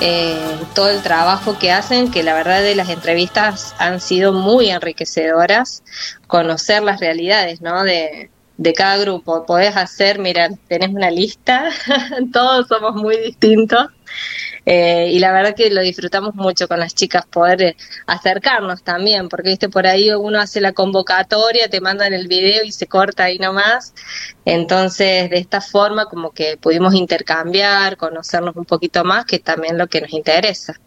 eh, 0.00 0.58
todo 0.74 0.88
el 0.90 1.00
trabajo 1.02 1.56
que 1.56 1.70
hacen, 1.70 2.10
que 2.10 2.24
la 2.24 2.34
verdad 2.34 2.60
de 2.60 2.74
las 2.74 2.88
entrevistas 2.88 3.76
han 3.78 4.00
sido 4.00 4.32
muy 4.32 4.70
enriquecedoras, 4.70 5.84
conocer 6.26 6.82
las 6.82 6.98
realidades, 6.98 7.60
¿no? 7.60 7.84
De, 7.84 8.31
de 8.56 8.72
cada 8.72 8.98
grupo. 8.98 9.44
Podés 9.46 9.76
hacer, 9.76 10.18
mira, 10.18 10.50
tenés 10.68 10.90
una 10.90 11.10
lista, 11.10 11.70
todos 12.32 12.68
somos 12.68 12.94
muy 12.94 13.16
distintos. 13.18 13.86
Eh, 14.64 15.08
y 15.10 15.18
la 15.18 15.32
verdad 15.32 15.56
que 15.56 15.70
lo 15.70 15.80
disfrutamos 15.80 16.34
mucho 16.36 16.68
con 16.68 16.78
las 16.78 16.94
chicas 16.94 17.26
poder 17.26 17.62
eh, 17.62 17.76
acercarnos 18.06 18.84
también, 18.84 19.28
porque 19.28 19.48
viste 19.48 19.68
por 19.68 19.86
ahí 19.86 20.10
uno 20.12 20.40
hace 20.40 20.60
la 20.60 20.72
convocatoria, 20.72 21.68
te 21.68 21.80
mandan 21.80 22.12
el 22.12 22.28
video 22.28 22.62
y 22.62 22.70
se 22.70 22.86
corta 22.86 23.24
ahí 23.24 23.38
nomás. 23.38 23.92
Entonces, 24.44 25.30
de 25.30 25.38
esta 25.38 25.60
forma 25.60 26.06
como 26.06 26.30
que 26.30 26.56
pudimos 26.58 26.94
intercambiar, 26.94 27.96
conocernos 27.96 28.54
un 28.56 28.64
poquito 28.64 29.04
más, 29.04 29.24
que 29.24 29.38
también 29.40 29.78
lo 29.78 29.88
que 29.88 30.00
nos 30.00 30.12
interesa. 30.12 30.78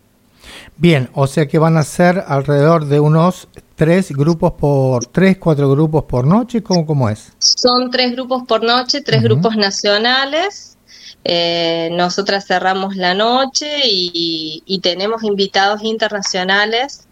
Bien, 0.78 1.10
o 1.14 1.26
sea 1.26 1.48
que 1.48 1.58
van 1.58 1.78
a 1.78 1.84
ser 1.84 2.24
alrededor 2.28 2.86
de 2.86 3.00
unos 3.00 3.48
tres 3.76 4.12
grupos 4.12 4.54
por 4.54 5.06
tres, 5.06 5.38
cuatro 5.38 5.70
grupos 5.70 6.04
por 6.04 6.28
noche, 6.28 6.62
¿cómo, 6.62 6.86
cómo 6.86 7.10
es? 7.10 7.32
Son 7.40 7.90
tres 7.90 8.12
grupos 8.12 8.44
por 8.46 8.62
noche, 8.64 9.02
tres 9.02 9.24
grupos 9.24 9.56
nacionales. 9.56 10.78
Eh, 11.24 11.90
nosotras 11.94 12.46
cerramos 12.46 12.98
la 12.98 13.14
noche 13.14 13.68
y, 13.86 14.64
y 14.66 14.80
tenemos 14.80 15.24
invitados 15.24 15.82
internacionales 15.82 17.08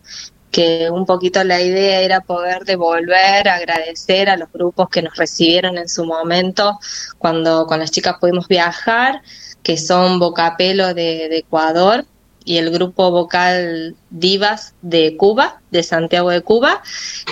que 0.51 0.91
un 0.91 1.05
poquito 1.05 1.43
la 1.43 1.61
idea 1.61 2.01
era 2.01 2.21
poder 2.21 2.63
devolver, 2.63 3.47
agradecer 3.47 4.29
a 4.29 4.37
los 4.37 4.51
grupos 4.51 4.89
que 4.89 5.01
nos 5.01 5.15
recibieron 5.15 5.77
en 5.77 5.89
su 5.89 6.05
momento 6.05 6.77
cuando 7.17 7.65
con 7.65 7.79
las 7.79 7.89
chicas 7.89 8.17
pudimos 8.19 8.47
viajar, 8.47 9.23
que 9.63 9.77
son 9.77 10.19
Bocapelo 10.19 10.93
de, 10.93 11.27
de 11.29 11.37
Ecuador 11.37 12.05
y 12.45 12.57
el 12.57 12.69
grupo 12.71 13.11
vocal 13.11 13.95
Divas 14.09 14.73
de 14.81 15.15
Cuba, 15.17 15.61
de 15.71 15.83
Santiago 15.83 16.29
de 16.29 16.41
Cuba, 16.41 16.81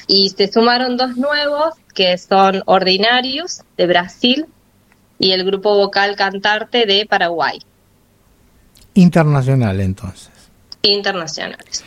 y 0.08 0.30
se 0.30 0.52
sumaron 0.52 0.98
dos 0.98 1.18
nuevos 1.18 1.74
que 1.94 2.18
son 2.18 2.64
Ordinarios 2.66 3.62
de 3.78 3.88
Brasil 3.88 4.46
y 5.20 5.32
el 5.32 5.44
grupo 5.46 5.76
vocal 5.76 6.16
Cantarte 6.16 6.86
de 6.86 7.06
Paraguay, 7.06 7.60
Internacional 8.94 9.80
entonces. 9.80 10.30
internacionales. 10.82 11.84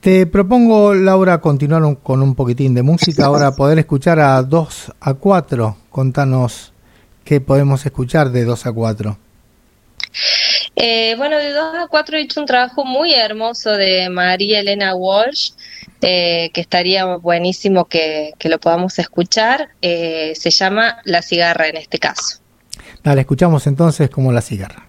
Te 0.00 0.26
propongo, 0.26 0.94
Laura, 0.94 1.40
continuar 1.40 1.82
un- 1.82 1.96
con 1.96 2.22
un 2.22 2.34
poquitín 2.36 2.72
de 2.74 2.82
música. 2.82 3.26
Ahora 3.26 3.50
poder 3.56 3.78
escuchar 3.80 4.20
a 4.20 4.40
2 4.42 4.92
a 5.00 5.14
4. 5.14 5.76
Contanos 5.90 6.72
qué 7.24 7.40
podemos 7.40 7.84
escuchar 7.84 8.30
de 8.30 8.44
2 8.44 8.66
a 8.66 8.72
4. 8.72 9.18
Eh, 10.80 11.16
bueno, 11.16 11.36
de 11.38 11.52
2 11.52 11.74
a 11.74 11.88
4 11.88 12.16
he 12.16 12.20
hecho 12.20 12.40
un 12.40 12.46
trabajo 12.46 12.84
muy 12.84 13.12
hermoso 13.12 13.72
de 13.72 14.08
María 14.10 14.60
Elena 14.60 14.94
Walsh, 14.94 15.50
eh, 16.02 16.50
que 16.54 16.60
estaría 16.60 17.04
buenísimo 17.16 17.86
que, 17.86 18.34
lo 18.44 18.60
podamos 18.60 18.96
escuchar. 19.00 19.70
Eh, 19.82 20.34
se 20.36 20.50
llama 20.50 20.98
La 21.04 21.20
cigarra 21.22 21.66
en 21.66 21.78
este 21.78 21.98
caso. 21.98 22.38
Dale, 23.02 23.22
escuchamos 23.22 23.66
entonces 23.66 24.08
como 24.08 24.30
la 24.30 24.40
cigarra. 24.40 24.87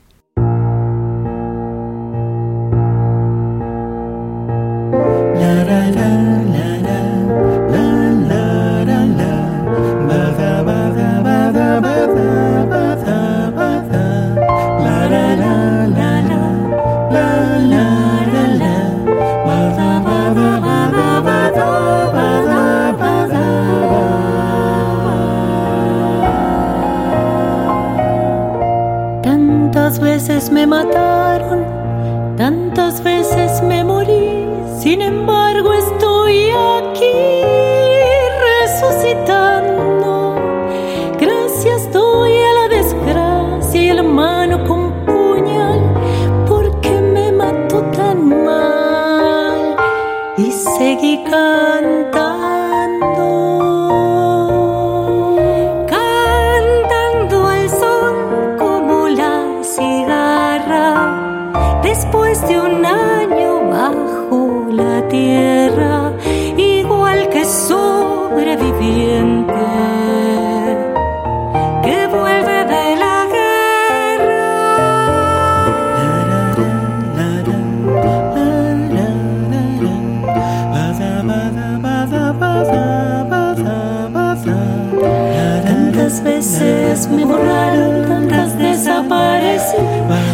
Tantas 85.66 86.24
veces 86.24 87.08
me 87.10 87.26
borraron, 87.26 88.08
tantas 88.08 88.58
desaparecí. 88.58 89.78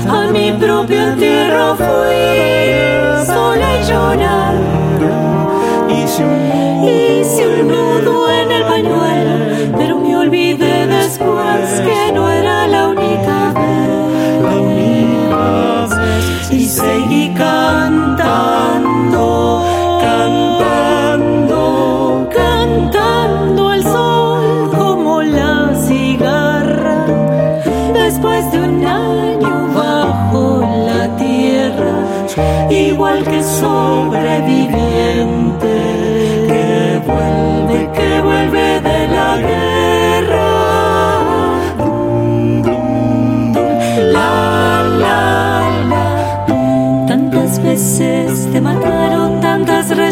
A 0.07 0.31
mi 0.31 0.51
propio 0.53 1.15
tierra 1.15 1.75
fui 1.75 3.25
sola 3.25 3.77
y 3.79 3.83
llorando. 3.89 5.09
Hice 5.89 6.23
un 7.47 7.67
nudo 7.67 7.94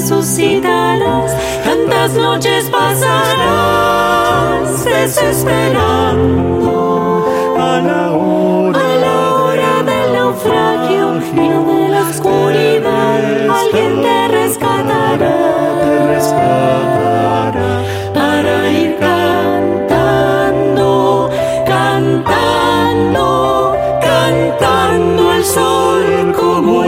resucitarás, 0.04 1.32
tantas 1.63 2.12
noches 2.13 2.70
pasarás 2.70 3.24
desesperando 4.84 7.26
a 7.58 7.80
la 7.80 8.12
hora, 8.12 8.80
a 8.80 8.96
la 8.98 9.36
hora 9.36 9.82
del 9.84 10.13
naufragio 10.13 11.22
y 11.32 11.48
de 11.48 11.88
la 11.88 12.02
oscuridad. 12.10 13.50
Alguien 13.50 14.02
te 14.02 14.28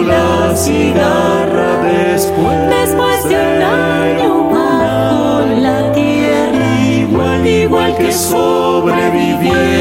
la 0.06 0.56
cigarra 0.56 1.76
Después, 1.84 2.70
después 2.70 3.30
de 3.30 3.36
un 3.36 3.62
año 3.62 4.50
bajo 4.50 5.46
la 5.60 5.92
tierra, 5.92 6.82
igual, 6.82 7.46
igual 7.46 7.98
que 7.98 8.12
sobreviviente 8.12 9.75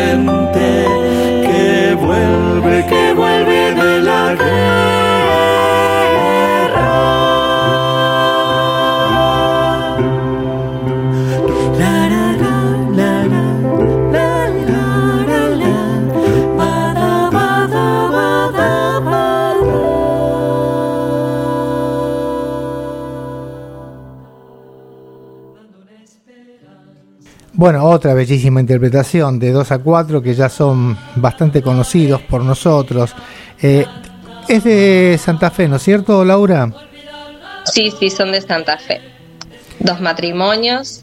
otra 27.85 28.15
bellísima 28.15 28.61
interpretación 28.61 29.39
de 29.39 29.53
2 29.53 29.73
a 29.73 29.79
4 29.79 30.23
que 30.23 30.35
ya 30.35 30.49
son 30.49 30.97
bastante 31.17 31.63
conocidos 31.63 32.23
por 32.23 32.43
nosotros. 32.43 33.15
Eh, 33.61 33.87
es 34.49 34.65
de 34.65 35.19
Santa 35.23 35.51
Fe, 35.51 35.69
¿no 35.69 35.77
es 35.77 35.83
cierto, 35.83 36.25
Laura? 36.25 36.71
Sí, 37.65 37.93
sí, 37.99 38.11
son 38.11 38.33
de 38.33 38.41
Santa 38.41 38.79
Fe. 38.79 39.01
Dos 39.81 40.01
matrimonios. 40.01 41.03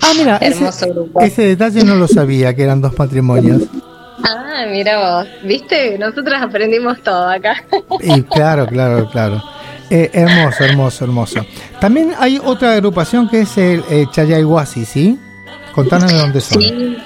Ah, 0.00 0.12
mira, 0.16 0.36
ese, 0.36 0.88
grupo. 0.90 1.20
ese 1.20 1.42
detalle 1.42 1.82
no 1.82 1.96
lo 1.96 2.06
sabía, 2.06 2.54
que 2.54 2.62
eran 2.62 2.80
dos 2.80 2.96
matrimonios. 2.96 3.62
Ah, 4.22 4.64
mira 4.70 4.98
vos, 4.98 5.28
viste, 5.44 5.98
nosotros 5.98 6.40
aprendimos 6.40 7.02
todo 7.02 7.28
acá. 7.28 7.64
Y 8.00 8.22
claro, 8.22 8.66
claro, 8.66 9.08
claro. 9.10 9.42
Eh, 9.90 10.10
hermoso, 10.12 10.64
hermoso, 10.64 11.04
hermoso. 11.04 11.46
También 11.80 12.12
hay 12.18 12.40
otra 12.42 12.72
agrupación 12.72 13.28
que 13.28 13.42
es 13.42 13.56
el 13.58 13.84
eh, 13.88 14.06
¿sí? 14.84 15.18
Contanos 15.76 16.10
de 16.10 16.18
dónde 16.18 16.40
son. 16.40 16.96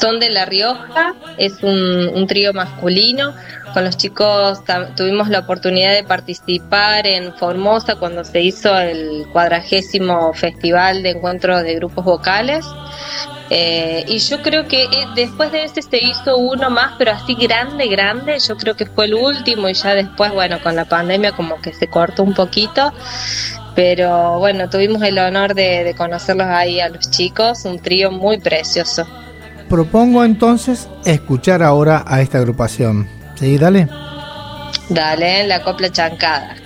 Son 0.00 0.18
de 0.18 0.30
La 0.30 0.44
Rioja, 0.44 1.14
es 1.38 1.62
un, 1.62 2.26
trío 2.26 2.52
masculino. 2.52 3.34
Con 3.72 3.84
los 3.84 3.96
chicos 3.96 4.62
tuvimos 4.96 5.28
la 5.28 5.40
oportunidad 5.40 5.94
de 5.94 6.02
participar 6.02 7.06
en 7.06 7.32
Formosa 7.34 7.94
cuando 7.94 8.24
se 8.24 8.40
hizo 8.40 8.76
el 8.76 9.26
cuadragésimo 9.32 10.32
festival 10.32 11.04
de 11.04 11.10
encuentros 11.10 11.62
de 11.62 11.76
grupos 11.76 12.04
vocales. 12.04 12.66
Eh, 13.50 14.04
y 14.08 14.18
yo 14.18 14.42
creo 14.42 14.66
que 14.66 14.84
eh, 14.84 15.06
después 15.14 15.52
de 15.52 15.64
ese 15.64 15.82
se 15.82 15.98
hizo 15.98 16.36
uno 16.36 16.70
más, 16.70 16.94
pero 16.98 17.12
así 17.12 17.34
grande, 17.34 17.86
grande. 17.86 18.38
Yo 18.40 18.56
creo 18.56 18.74
que 18.74 18.86
fue 18.86 19.04
el 19.04 19.14
último 19.14 19.68
y 19.68 19.74
ya 19.74 19.94
después, 19.94 20.32
bueno, 20.32 20.60
con 20.62 20.74
la 20.74 20.84
pandemia 20.84 21.30
como 21.32 21.60
que 21.60 21.72
se 21.72 21.86
cortó 21.86 22.24
un 22.24 22.34
poquito. 22.34 22.92
Pero 23.74 24.38
bueno, 24.38 24.68
tuvimos 24.68 25.02
el 25.02 25.18
honor 25.18 25.54
de, 25.54 25.84
de 25.84 25.94
conocerlos 25.94 26.46
ahí 26.46 26.80
a 26.80 26.88
los 26.88 27.10
chicos, 27.10 27.64
un 27.64 27.78
trío 27.78 28.10
muy 28.10 28.38
precioso. 28.38 29.06
Propongo 29.68 30.24
entonces 30.24 30.88
escuchar 31.04 31.62
ahora 31.62 32.04
a 32.06 32.20
esta 32.20 32.38
agrupación. 32.38 33.08
Sí, 33.36 33.56
dale. 33.56 33.88
Dale, 34.88 35.46
la 35.46 35.62
copla 35.62 35.90
chancada. 35.90 36.56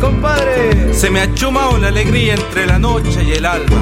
Compadre. 0.00 0.92
Se 0.92 1.10
me 1.10 1.20
ha 1.20 1.34
chumado 1.34 1.78
la 1.78 1.88
alegría 1.88 2.34
entre 2.34 2.66
la 2.66 2.78
noche 2.78 3.24
y 3.24 3.32
el 3.32 3.46
alba, 3.46 3.76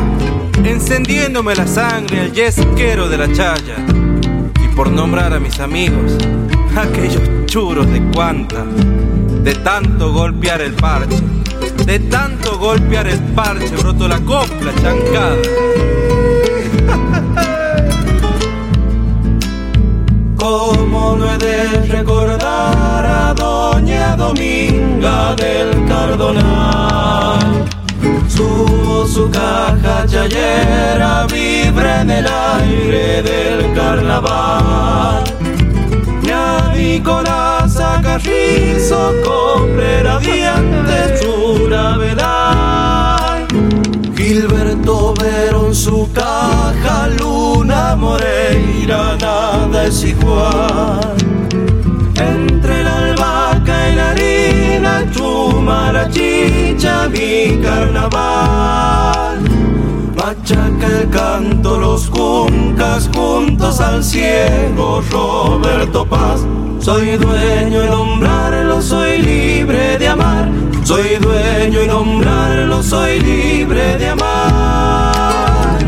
encendiéndome 0.64 1.55
la 1.55 1.66
sangre 1.66 2.22
el 2.27 2.33
yesquero 2.33 3.09
de 3.09 3.18
la 3.18 3.33
chaya. 3.33 3.77
Y 4.62 4.68
por 4.75 4.90
nombrar 4.90 5.33
a 5.33 5.40
mis 5.40 5.61
amigos, 5.61 6.12
aquellos 6.77 7.22
churos 7.46 7.90
de 7.92 8.03
cuanta, 8.14 8.64
de 9.44 9.55
tanto 9.57 10.12
golpear 10.12 10.61
el 10.61 10.75
parche, 10.75 11.20
de 11.85 11.98
tanto 11.98 12.59
golpear 12.59 13.07
el 13.09 13.20
parche, 13.35 13.75
brotó 13.77 14.09
la 14.09 14.20
copla 14.20 14.72
chancada. 14.81 15.37
¿Cómo 20.43 21.15
no 21.17 21.33
he 21.33 21.39
de 21.39 21.87
recordar 21.87 23.07
a 23.07 23.33
Doña 23.33 24.17
Dominga 24.17 25.37
del 25.37 25.87
Cardonal? 25.87 27.65
Subo 28.27 29.07
su 29.07 29.31
caja 29.31 30.05
chayera, 30.05 31.29
vibra 31.33 32.01
en 32.01 32.11
el 32.11 32.27
aire 32.27 33.23
del 33.23 33.73
carnaval. 33.73 35.23
Ya 36.25 36.73
Nicolás 36.75 37.79
Acarrizo, 37.79 39.13
copre 39.25 40.03
radiante 40.03 41.19
su 41.23 41.67
gravedad. 41.69 42.42
Gilberto 44.33 45.12
Verón 45.21 45.75
su 45.75 46.11
caja, 46.11 47.07
Luna 47.21 47.95
Moreira, 47.95 49.14
nada 49.21 49.85
es 49.85 50.05
igual. 50.05 51.14
Entre 52.14 52.83
la 52.83 52.97
albahaca 52.97 53.90
y 53.90 53.95
la 53.95 54.11
harina, 54.12 55.05
chuma 55.12 55.92
la 55.92 56.09
chicha, 56.09 57.11
mi 57.11 57.61
carnaval. 57.62 59.42
Machaca 60.16 60.87
el 60.87 61.11
canto, 61.11 61.79
los 61.79 62.09
juncas 62.09 63.11
juntos 63.14 63.81
al 63.83 64.03
ciego, 64.03 65.03
Roberto 65.11 66.07
Paz. 66.07 66.47
Soy 66.83 67.16
dueño 67.16 67.85
y 67.85 67.87
nombrarlo, 67.88 68.83
soy 68.83 69.18
libre 69.18 69.99
de 69.99 70.09
amar. 70.09 70.49
Soy 70.83 71.16
dueño 71.21 71.81
y 71.81 71.87
nombrarlo, 71.87 72.83
soy 72.83 73.21
libre 73.21 73.99
de 73.99 74.09
amar. 74.09 75.79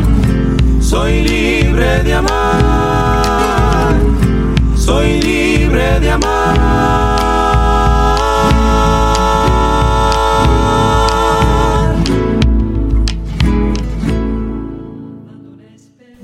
Soy 0.79 1.21
libre 1.21 2.01
de 2.01 2.13
amar. 2.13 3.93
Soy 4.77 5.21
libre 5.21 5.99
de 5.99 6.11
amar. 6.11 7.24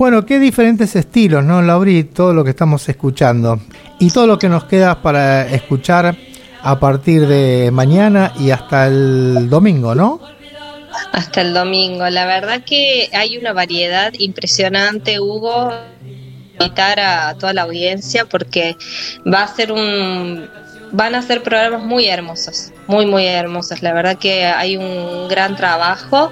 Bueno, 0.01 0.25
qué 0.25 0.39
diferentes 0.39 0.95
estilos, 0.95 1.43
¿no, 1.43 1.61
Lauri? 1.61 2.05
Todo 2.05 2.33
lo 2.33 2.43
que 2.43 2.49
estamos 2.49 2.89
escuchando. 2.89 3.61
Y 3.99 4.09
todo 4.09 4.25
lo 4.25 4.39
que 4.39 4.49
nos 4.49 4.63
queda 4.63 4.99
para 4.99 5.47
escuchar 5.47 6.17
a 6.63 6.79
partir 6.79 7.27
de 7.27 7.69
mañana 7.71 8.33
y 8.39 8.49
hasta 8.49 8.87
el 8.87 9.47
domingo, 9.47 9.93
¿no? 9.93 10.19
Hasta 11.11 11.41
el 11.41 11.53
domingo. 11.53 12.09
La 12.09 12.25
verdad 12.25 12.63
que 12.65 13.11
hay 13.13 13.37
una 13.37 13.53
variedad 13.53 14.11
impresionante, 14.17 15.19
Hugo. 15.19 15.71
Invitar 16.59 16.99
a 16.99 17.35
toda 17.35 17.53
la 17.53 17.61
audiencia 17.61 18.25
porque 18.25 18.75
va 19.31 19.43
a 19.43 19.55
ser 19.55 19.71
un 19.71 20.49
van 20.91 21.15
a 21.15 21.21
ser 21.21 21.43
programas 21.43 21.83
muy 21.83 22.07
hermosos, 22.07 22.71
muy, 22.87 23.05
muy 23.05 23.25
hermosos. 23.25 23.81
La 23.81 23.93
verdad 23.93 24.17
que 24.17 24.45
hay 24.45 24.77
un 24.77 25.27
gran 25.29 25.55
trabajo. 25.55 26.31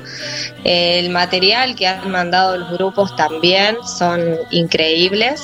El 0.63 1.09
material 1.09 1.75
que 1.75 1.87
han 1.87 2.09
mandado 2.11 2.57
los 2.57 2.71
grupos 2.71 3.15
también 3.15 3.77
son 3.83 4.21
increíbles. 4.51 5.41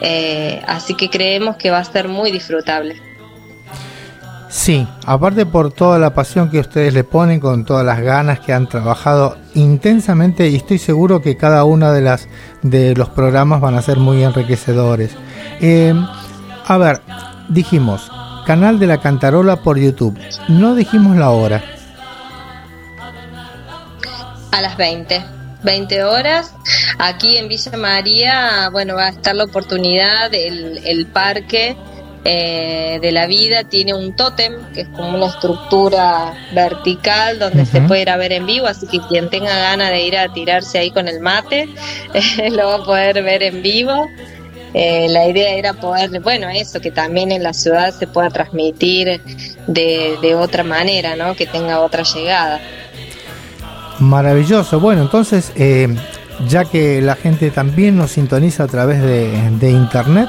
Eh, 0.00 0.62
así 0.66 0.94
que 0.94 1.08
creemos 1.08 1.56
que 1.56 1.70
va 1.70 1.78
a 1.78 1.84
ser 1.84 2.08
muy 2.08 2.30
disfrutable. 2.30 3.00
Sí, 4.48 4.86
aparte 5.04 5.44
por 5.44 5.72
toda 5.72 5.98
la 5.98 6.14
pasión 6.14 6.50
que 6.50 6.60
ustedes 6.60 6.94
le 6.94 7.04
ponen, 7.04 7.40
con 7.40 7.64
todas 7.64 7.84
las 7.84 8.00
ganas 8.00 8.40
que 8.40 8.52
han 8.52 8.68
trabajado 8.68 9.36
intensamente 9.54 10.48
y 10.48 10.56
estoy 10.56 10.78
seguro 10.78 11.20
que 11.20 11.36
cada 11.36 11.64
una 11.64 11.92
de 11.92 12.00
las 12.00 12.28
de 12.62 12.94
los 12.94 13.10
programas 13.10 13.60
van 13.60 13.74
a 13.74 13.82
ser 13.82 13.98
muy 13.98 14.22
enriquecedores. 14.22 15.14
Eh, 15.60 15.92
a 16.66 16.78
ver, 16.78 17.02
dijimos, 17.48 18.10
canal 18.46 18.78
de 18.78 18.86
la 18.86 18.98
Cantarola 18.98 19.56
por 19.56 19.78
YouTube. 19.78 20.16
No 20.48 20.74
dijimos 20.74 21.16
la 21.16 21.30
hora. 21.30 21.64
A 24.52 24.60
las 24.62 24.76
20. 24.76 25.22
20 25.62 26.04
horas. 26.04 26.54
Aquí 26.98 27.36
en 27.36 27.48
Villa 27.48 27.76
María, 27.76 28.68
bueno, 28.70 28.94
va 28.94 29.06
a 29.06 29.10
estar 29.10 29.34
la 29.34 29.44
oportunidad, 29.44 30.32
el, 30.32 30.78
el 30.84 31.06
parque 31.06 31.76
eh, 32.28 32.98
de 33.00 33.12
la 33.12 33.28
vida 33.28 33.62
tiene 33.62 33.94
un 33.94 34.16
tótem, 34.16 34.72
que 34.72 34.80
es 34.80 34.88
como 34.88 35.16
una 35.16 35.26
estructura 35.26 36.34
vertical 36.52 37.38
donde 37.38 37.64
se 37.66 37.80
puede 37.82 38.02
ir 38.02 38.10
a 38.10 38.16
ver 38.16 38.32
en 38.32 38.46
vivo, 38.46 38.66
así 38.66 38.86
que 38.88 38.98
quien 39.08 39.30
tenga 39.30 39.56
ganas 39.56 39.90
de 39.90 40.02
ir 40.02 40.16
a 40.16 40.32
tirarse 40.32 40.78
ahí 40.78 40.90
con 40.90 41.06
el 41.06 41.20
mate, 41.20 41.68
lo 42.50 42.66
va 42.66 42.74
a 42.76 42.84
poder 42.84 43.22
ver 43.22 43.44
en 43.44 43.62
vivo. 43.62 44.08
Eh, 44.78 45.06
la 45.08 45.26
idea 45.26 45.54
era 45.54 45.72
poder, 45.72 46.20
bueno, 46.20 46.50
eso, 46.50 46.82
que 46.82 46.90
también 46.90 47.32
en 47.32 47.42
la 47.42 47.54
ciudad 47.54 47.94
se 47.94 48.06
pueda 48.06 48.28
transmitir 48.28 49.22
de, 49.66 50.34
otra 50.38 50.64
manera, 50.64 51.16
¿no? 51.16 51.34
Que 51.34 51.46
tenga 51.46 51.80
otra 51.80 52.02
llegada. 52.02 52.60
Maravilloso. 54.00 54.78
Bueno, 54.78 55.00
entonces, 55.00 55.50
eh, 55.56 55.88
ya 56.46 56.66
que 56.66 57.00
la 57.00 57.16
gente 57.16 57.50
también 57.50 57.96
nos 57.96 58.10
sintoniza 58.10 58.64
a 58.64 58.66
través 58.66 59.00
de, 59.00 59.70
internet, 59.70 60.28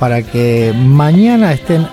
para 0.00 0.22
que 0.22 0.72
mañana 0.76 1.52
estén 1.52 1.86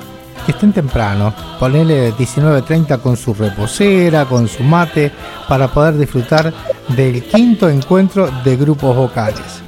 que 0.48 0.54
estén 0.54 0.74
temprano, 0.74 1.36
ponerle 1.60 2.14
19.30 2.14 3.00
con 3.00 3.16
su 3.16 3.36
reposera, 3.36 4.26
con 4.26 4.48
su 4.48 4.64
mate, 4.64 5.12
para 5.48 5.68
poder 5.68 5.96
disfrutar 6.00 6.52
del 6.88 7.24
quinto 7.26 7.70
encuentro 7.70 8.28
de 8.44 8.58
grupos 8.58 8.96
vocales. 8.96 9.62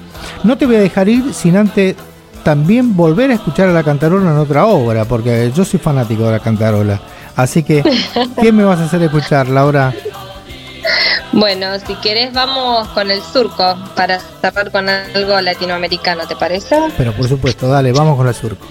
No 0.43 0.57
te 0.57 0.65
voy 0.65 0.77
a 0.77 0.79
dejar 0.79 1.07
ir 1.07 1.31
sin 1.31 1.57
antes 1.57 1.95
también 2.43 2.95
volver 2.95 3.31
a 3.31 3.35
escuchar 3.35 3.69
a 3.69 3.73
la 3.73 3.83
cantarola 3.83 4.31
en 4.31 4.37
otra 4.37 4.65
obra, 4.65 5.05
porque 5.05 5.51
yo 5.55 5.65
soy 5.65 5.79
fanático 5.79 6.25
de 6.25 6.31
la 6.31 6.39
cantarola. 6.39 6.99
Así 7.35 7.63
que, 7.63 7.83
¿qué 8.41 8.51
me 8.51 8.63
vas 8.63 8.79
a 8.79 8.85
hacer 8.85 9.01
escuchar, 9.01 9.47
Laura? 9.47 9.93
Bueno, 11.31 11.67
si 11.79 11.95
querés 11.95 12.33
vamos 12.33 12.87
con 12.89 13.09
el 13.09 13.21
surco 13.21 13.75
para 13.95 14.19
cerrar 14.19 14.71
con 14.71 14.87
algo 14.87 15.41
latinoamericano, 15.41 16.27
¿te 16.27 16.35
parece? 16.35 16.77
Pero 16.97 17.13
por 17.13 17.27
supuesto, 17.27 17.67
dale, 17.67 17.91
vamos 17.91 18.17
con 18.17 18.27
el 18.27 18.35
surco. 18.35 18.67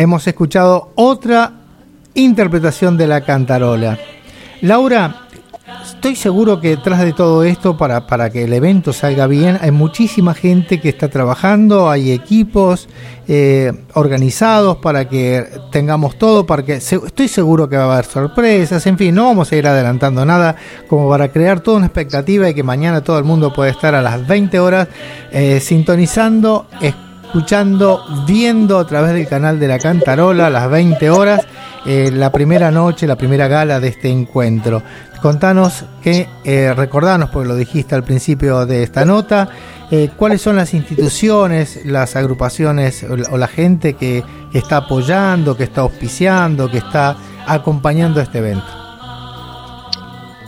Hemos 0.00 0.26
escuchado 0.26 0.92
otra 0.94 1.52
interpretación 2.14 2.96
de 2.96 3.06
la 3.06 3.20
cantarola. 3.20 3.98
Laura, 4.62 5.26
estoy 5.84 6.16
seguro 6.16 6.58
que 6.58 6.70
detrás 6.70 7.00
de 7.00 7.12
todo 7.12 7.44
esto, 7.44 7.76
para, 7.76 8.06
para 8.06 8.30
que 8.30 8.44
el 8.44 8.52
evento 8.54 8.94
salga 8.94 9.26
bien, 9.26 9.58
hay 9.60 9.72
muchísima 9.72 10.32
gente 10.32 10.80
que 10.80 10.88
está 10.88 11.08
trabajando, 11.08 11.90
hay 11.90 12.12
equipos 12.12 12.88
eh, 13.28 13.72
organizados 13.92 14.78
para 14.78 15.06
que 15.06 15.46
tengamos 15.70 16.16
todo, 16.16 16.46
para 16.46 16.64
que 16.64 16.76
estoy 16.76 17.28
seguro 17.28 17.68
que 17.68 17.76
va 17.76 17.84
a 17.84 17.92
haber 17.92 18.06
sorpresas, 18.06 18.86
en 18.86 18.96
fin, 18.96 19.14
no 19.14 19.26
vamos 19.26 19.52
a 19.52 19.56
ir 19.56 19.66
adelantando 19.66 20.24
nada 20.24 20.56
como 20.88 21.10
para 21.10 21.30
crear 21.30 21.60
toda 21.60 21.76
una 21.76 21.86
expectativa 21.86 22.48
y 22.48 22.54
que 22.54 22.62
mañana 22.62 23.02
todo 23.04 23.18
el 23.18 23.24
mundo 23.24 23.52
puede 23.52 23.72
estar 23.72 23.94
a 23.94 24.00
las 24.00 24.26
20 24.26 24.60
horas 24.60 24.88
eh, 25.30 25.60
sintonizando, 25.60 26.68
escuchando, 26.80 27.09
viendo 28.26 28.78
a 28.78 28.86
través 28.86 29.12
del 29.12 29.28
canal 29.28 29.58
de 29.58 29.68
la 29.68 29.78
Cantarola 29.78 30.46
a 30.46 30.50
las 30.50 30.70
20 30.70 31.10
horas. 31.10 31.40
Eh, 31.86 32.10
la 32.12 32.30
primera 32.30 32.70
noche, 32.70 33.06
la 33.06 33.16
primera 33.16 33.48
gala 33.48 33.80
de 33.80 33.88
este 33.88 34.10
encuentro. 34.10 34.82
Contanos 35.22 35.84
que, 36.02 36.28
eh, 36.44 36.72
recordanos, 36.74 37.30
porque 37.30 37.48
lo 37.48 37.56
dijiste 37.56 37.94
al 37.94 38.04
principio 38.04 38.66
de 38.66 38.82
esta 38.82 39.04
nota, 39.04 39.48
eh, 39.90 40.10
cuáles 40.16 40.40
son 40.42 40.56
las 40.56 40.72
instituciones, 40.74 41.84
las 41.84 42.16
agrupaciones 42.16 43.04
o 43.04 43.36
la, 43.36 43.48
gente 43.48 43.94
que, 43.94 44.22
que, 44.52 44.58
está 44.58 44.78
apoyando, 44.78 45.56
que 45.56 45.64
está 45.64 45.82
auspiciando, 45.82 46.70
que 46.70 46.78
está 46.78 47.16
acompañando 47.46 48.20
este 48.20 48.38
evento. 48.38 48.66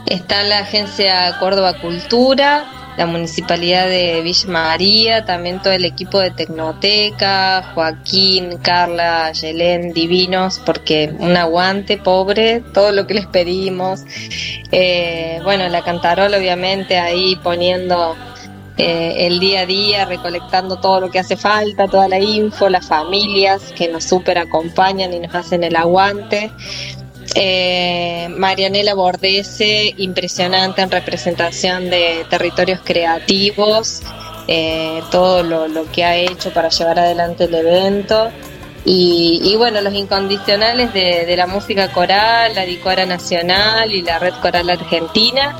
Está 0.06 0.42
la 0.42 0.60
agencia 0.60 1.38
Córdoba 1.38 1.74
Cultura, 1.80 2.64
la 2.96 3.06
municipalidad 3.06 3.88
de 3.88 4.20
Villa 4.22 4.48
María, 4.48 5.24
también 5.24 5.60
todo 5.62 5.72
el 5.72 5.84
equipo 5.84 6.18
de 6.18 6.30
Tecnoteca, 6.30 7.72
Joaquín, 7.74 8.58
Carla, 8.58 9.32
Yelén, 9.32 9.92
divinos, 9.92 10.60
porque 10.64 11.14
un 11.18 11.36
aguante 11.36 11.96
pobre, 11.96 12.60
todo 12.74 12.92
lo 12.92 13.06
que 13.06 13.14
les 13.14 13.26
pedimos. 13.26 14.02
Eh, 14.70 15.40
bueno, 15.42 15.68
la 15.68 15.82
Cantarola 15.82 16.36
obviamente 16.36 16.98
ahí 16.98 17.36
poniendo 17.42 18.16
eh, 18.76 19.26
el 19.26 19.38
día 19.38 19.60
a 19.60 19.66
día, 19.66 20.04
recolectando 20.06 20.76
todo 20.80 21.00
lo 21.00 21.10
que 21.10 21.18
hace 21.18 21.36
falta, 21.36 21.88
toda 21.88 22.08
la 22.08 22.18
info, 22.18 22.68
las 22.68 22.86
familias 22.86 23.72
que 23.76 23.88
nos 23.88 24.04
super 24.04 24.38
acompañan 24.38 25.12
y 25.12 25.20
nos 25.20 25.34
hacen 25.34 25.64
el 25.64 25.76
aguante. 25.76 26.50
Eh, 27.34 28.28
Marianela 28.36 28.94
Bordese, 28.94 29.94
impresionante 29.96 30.82
en 30.82 30.90
representación 30.90 31.88
de 31.88 32.26
territorios 32.28 32.80
creativos, 32.84 34.02
eh, 34.48 35.02
todo 35.10 35.42
lo, 35.42 35.90
que 35.92 36.04
ha 36.04 36.16
hecho 36.16 36.52
para 36.52 36.68
llevar 36.68 36.98
adelante 36.98 37.44
el 37.44 37.54
evento. 37.54 38.30
Y, 38.84 39.54
bueno, 39.56 39.80
los 39.80 39.94
incondicionales 39.94 40.92
de, 40.92 41.36
la 41.36 41.46
música 41.46 41.92
coral, 41.92 42.54
la 42.56 42.64
Dicora 42.64 43.06
Nacional 43.06 43.92
y 43.92 44.02
la 44.02 44.18
Red 44.18 44.34
Coral 44.42 44.68
Argentina, 44.68 45.56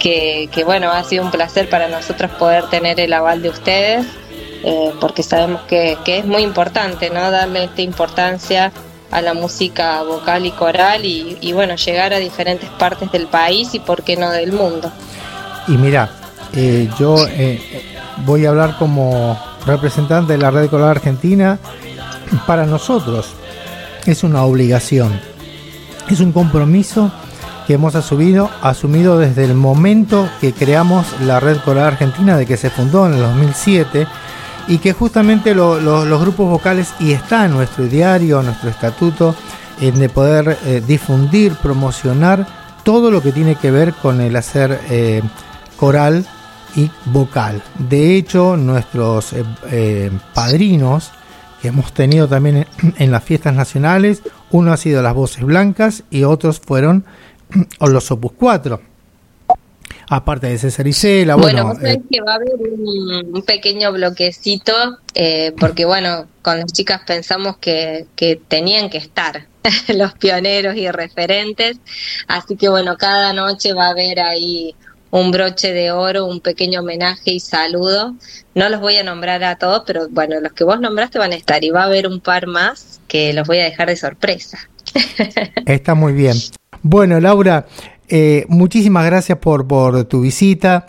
que, 0.00 0.48
bueno, 0.66 0.90
ha 0.90 1.04
sido 1.04 1.24
un 1.24 1.30
placer 1.30 1.68
para 1.70 1.88
nosotros 1.88 2.32
poder 2.32 2.68
tener 2.70 2.98
el 2.98 3.12
aval 3.12 3.42
de 3.42 3.50
ustedes, 3.50 4.06
eh, 4.64 4.92
porque 5.00 5.22
sabemos 5.22 5.62
que, 5.62 5.96
que 6.04 6.18
es 6.18 6.26
muy 6.26 6.42
importante, 6.42 7.10
¿no? 7.10 7.30
Darle 7.30 7.64
esta 7.64 7.82
importancia 7.82 8.72
a 9.10 9.20
la 9.20 9.34
música 9.34 10.02
vocal 10.02 10.46
y 10.46 10.50
coral 10.50 11.04
y, 11.04 11.52
bueno, 11.52 11.76
llegar 11.76 12.12
a 12.12 12.18
diferentes 12.18 12.68
partes 12.70 13.10
del 13.12 13.26
país 13.26 13.74
y 13.74 13.78
por 13.78 14.02
qué 14.02 14.16
no 14.16 14.30
del 14.30 14.52
mundo. 14.52 14.90
Y 15.68 15.72
mira, 15.72 16.10
eh, 16.52 16.90
yo 16.98 17.16
eh, 17.28 17.60
voy 18.24 18.44
a 18.44 18.50
hablar 18.50 18.76
como 18.78 19.38
representante 19.66 20.34
de 20.34 20.38
la 20.38 20.50
Red 20.50 20.68
Coral 20.68 20.88
Argentina. 20.88 21.58
Para 22.46 22.66
nosotros 22.66 23.28
es 24.06 24.24
una 24.24 24.44
obligación, 24.44 25.20
es 26.10 26.20
un 26.20 26.32
compromiso 26.32 27.12
que 27.66 27.74
hemos 27.74 27.94
asumido, 27.94 28.50
asumido 28.62 29.18
desde 29.18 29.44
el 29.44 29.54
momento 29.54 30.28
que 30.40 30.52
creamos 30.52 31.06
la 31.20 31.40
Red 31.40 31.58
Coral 31.58 31.84
Argentina, 31.84 32.36
de 32.36 32.46
que 32.46 32.56
se 32.56 32.70
fundó 32.70 33.06
en 33.06 33.14
el 33.14 33.20
2007 33.20 34.06
y 34.66 34.78
que 34.78 34.92
justamente 34.92 35.54
los 35.54 36.20
grupos 36.20 36.48
vocales, 36.48 36.94
y 37.00 37.12
está 37.12 37.48
nuestro 37.48 37.86
diario, 37.86 38.42
nuestro 38.42 38.70
estatuto, 38.70 39.34
en 39.80 39.98
de 39.98 40.08
poder 40.08 40.58
eh, 40.64 40.82
difundir, 40.86 41.54
promocionar 41.56 42.46
todo 42.84 43.10
lo 43.10 43.22
que 43.22 43.32
tiene 43.32 43.56
que 43.56 43.70
ver 43.70 43.92
con 43.94 44.20
el 44.20 44.36
hacer 44.36 44.80
eh, 44.90 45.22
coral 45.76 46.26
y 46.76 46.90
vocal. 47.06 47.62
De 47.78 48.16
hecho, 48.16 48.56
nuestros 48.56 49.32
eh, 49.32 50.10
padrinos 50.32 51.10
que 51.60 51.68
hemos 51.68 51.92
tenido 51.92 52.28
también 52.28 52.66
en, 52.98 53.10
las 53.10 53.24
fiestas 53.24 53.54
nacionales, 53.54 54.22
uno 54.50 54.72
ha 54.72 54.76
sido 54.76 55.02
las 55.02 55.14
voces 55.14 55.44
blancas 55.44 56.04
y 56.10 56.24
otros 56.24 56.60
fueron 56.60 57.04
los 57.80 58.10
Opus 58.10 58.32
4 58.38 58.93
aparte 60.08 60.48
de 60.48 60.58
César 60.58 60.86
Isela. 60.86 61.36
Bueno, 61.36 61.66
bueno 61.66 61.86
eh, 61.86 62.00
que 62.10 62.20
va 62.20 62.32
a 62.32 62.34
haber 62.36 62.50
un, 62.54 63.42
pequeño 63.42 63.92
bloquecito, 63.92 64.72
eh, 65.14 65.52
porque 65.58 65.84
bueno, 65.84 66.26
con 66.42 66.58
las 66.58 66.72
chicas 66.72 67.02
pensamos 67.06 67.56
que, 67.58 68.06
que 68.16 68.40
tenían 68.48 68.90
que 68.90 68.98
estar 68.98 69.46
los 69.94 70.14
pioneros 70.14 70.76
y 70.76 70.90
referentes, 70.90 71.78
así 72.26 72.56
que 72.56 72.68
bueno, 72.68 72.96
cada 72.96 73.32
noche 73.32 73.72
va 73.72 73.86
a 73.86 73.90
haber 73.90 74.20
ahí 74.20 74.74
un 75.14 75.30
broche 75.30 75.72
de 75.72 75.92
oro, 75.92 76.26
un 76.26 76.40
pequeño 76.40 76.80
homenaje 76.80 77.30
y 77.30 77.38
saludo. 77.38 78.16
No 78.56 78.68
los 78.68 78.80
voy 78.80 78.96
a 78.96 79.04
nombrar 79.04 79.44
a 79.44 79.56
todos, 79.56 79.84
pero 79.86 80.08
bueno, 80.08 80.40
los 80.40 80.52
que 80.54 80.64
vos 80.64 80.80
nombraste 80.80 81.20
van 81.20 81.30
a 81.30 81.36
estar 81.36 81.62
y 81.62 81.70
va 81.70 81.82
a 81.82 81.86
haber 81.86 82.08
un 82.08 82.18
par 82.18 82.48
más 82.48 83.00
que 83.06 83.32
los 83.32 83.46
voy 83.46 83.60
a 83.60 83.64
dejar 83.64 83.86
de 83.86 83.96
sorpresa. 83.96 84.58
Está 85.66 85.94
muy 85.94 86.14
bien. 86.14 86.36
Bueno, 86.82 87.20
Laura, 87.20 87.64
eh, 88.08 88.44
muchísimas 88.48 89.06
gracias 89.06 89.38
por, 89.38 89.66
por 89.66 90.04
tu 90.04 90.20
visita. 90.20 90.86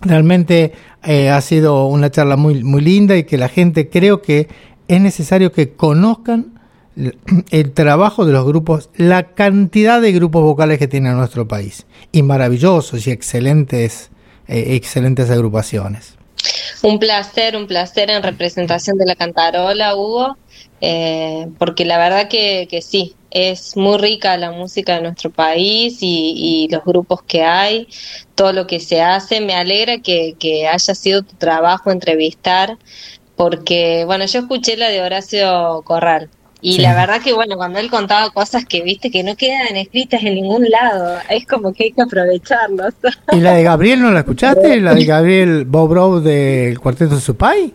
Realmente 0.00 0.72
eh, 1.04 1.30
ha 1.30 1.40
sido 1.40 1.86
una 1.86 2.10
charla 2.10 2.36
muy, 2.36 2.62
muy 2.62 2.82
linda 2.82 3.16
y 3.16 3.24
que 3.24 3.38
la 3.38 3.48
gente 3.48 3.88
creo 3.88 4.20
que 4.20 4.48
es 4.88 5.00
necesario 5.00 5.52
que 5.52 5.72
conozcan 5.74 6.60
el 7.50 7.72
trabajo 7.72 8.26
de 8.26 8.32
los 8.32 8.44
grupos, 8.46 8.90
la 8.96 9.34
cantidad 9.34 10.00
de 10.00 10.12
grupos 10.12 10.42
vocales 10.42 10.78
que 10.78 10.88
tiene 10.88 11.10
nuestro 11.12 11.48
país 11.48 11.86
y 12.12 12.22
maravillosos 12.22 13.06
y 13.06 13.10
excelentes, 13.10 14.10
eh, 14.48 14.74
excelentes 14.76 15.30
agrupaciones. 15.30 16.14
Un 16.82 16.98
placer, 16.98 17.56
un 17.56 17.66
placer 17.66 18.10
en 18.10 18.22
representación 18.22 18.98
de 18.98 19.06
la 19.06 19.16
Cantarola, 19.16 19.96
Hugo, 19.96 20.36
porque 21.58 21.84
la 21.84 21.98
verdad 21.98 22.28
que, 22.28 22.68
que 22.70 22.82
sí, 22.82 23.16
es 23.36 23.76
muy 23.76 23.98
rica 23.98 24.38
la 24.38 24.50
música 24.50 24.96
de 24.96 25.02
nuestro 25.02 25.28
país 25.30 25.98
y, 26.00 26.68
los 26.70 26.82
grupos 26.84 27.22
que 27.22 27.42
hay, 27.42 27.86
todo 28.34 28.54
lo 28.54 28.66
que 28.66 28.80
se 28.80 29.02
hace. 29.02 29.42
Me 29.42 29.54
alegra 29.54 29.98
que, 29.98 30.66
haya 30.72 30.94
sido 30.94 31.22
tu 31.22 31.36
trabajo 31.36 31.90
entrevistar, 31.90 32.78
porque, 33.36 34.04
bueno, 34.06 34.24
yo 34.24 34.40
escuché 34.40 34.78
la 34.78 34.88
de 34.88 35.02
Horacio 35.02 35.82
Corral. 35.84 36.30
Y 36.62 36.78
la 36.78 36.94
verdad 36.94 37.20
que, 37.20 37.34
bueno, 37.34 37.56
cuando 37.56 37.78
él 37.78 37.90
contaba 37.90 38.30
cosas 38.30 38.64
que 38.64 38.82
viste 38.82 39.10
que 39.10 39.22
no 39.22 39.36
quedan 39.36 39.76
escritas 39.76 40.22
en 40.22 40.34
ningún 40.36 40.68
lado, 40.70 41.18
es 41.28 41.46
como 41.46 41.74
que 41.74 41.84
hay 41.84 41.92
que 41.92 42.02
aprovecharlos. 42.02 42.94
¿Y 43.32 43.40
la 43.40 43.52
de 43.52 43.62
Gabriel 43.62 44.00
no 44.00 44.10
la 44.10 44.20
escuchaste? 44.20 44.80
¿La 44.80 44.94
de 44.94 45.04
Gabriel 45.04 45.66
Bob 45.66 46.22
del 46.22 46.80
Cuarteto 46.80 47.20
Supay? 47.20 47.74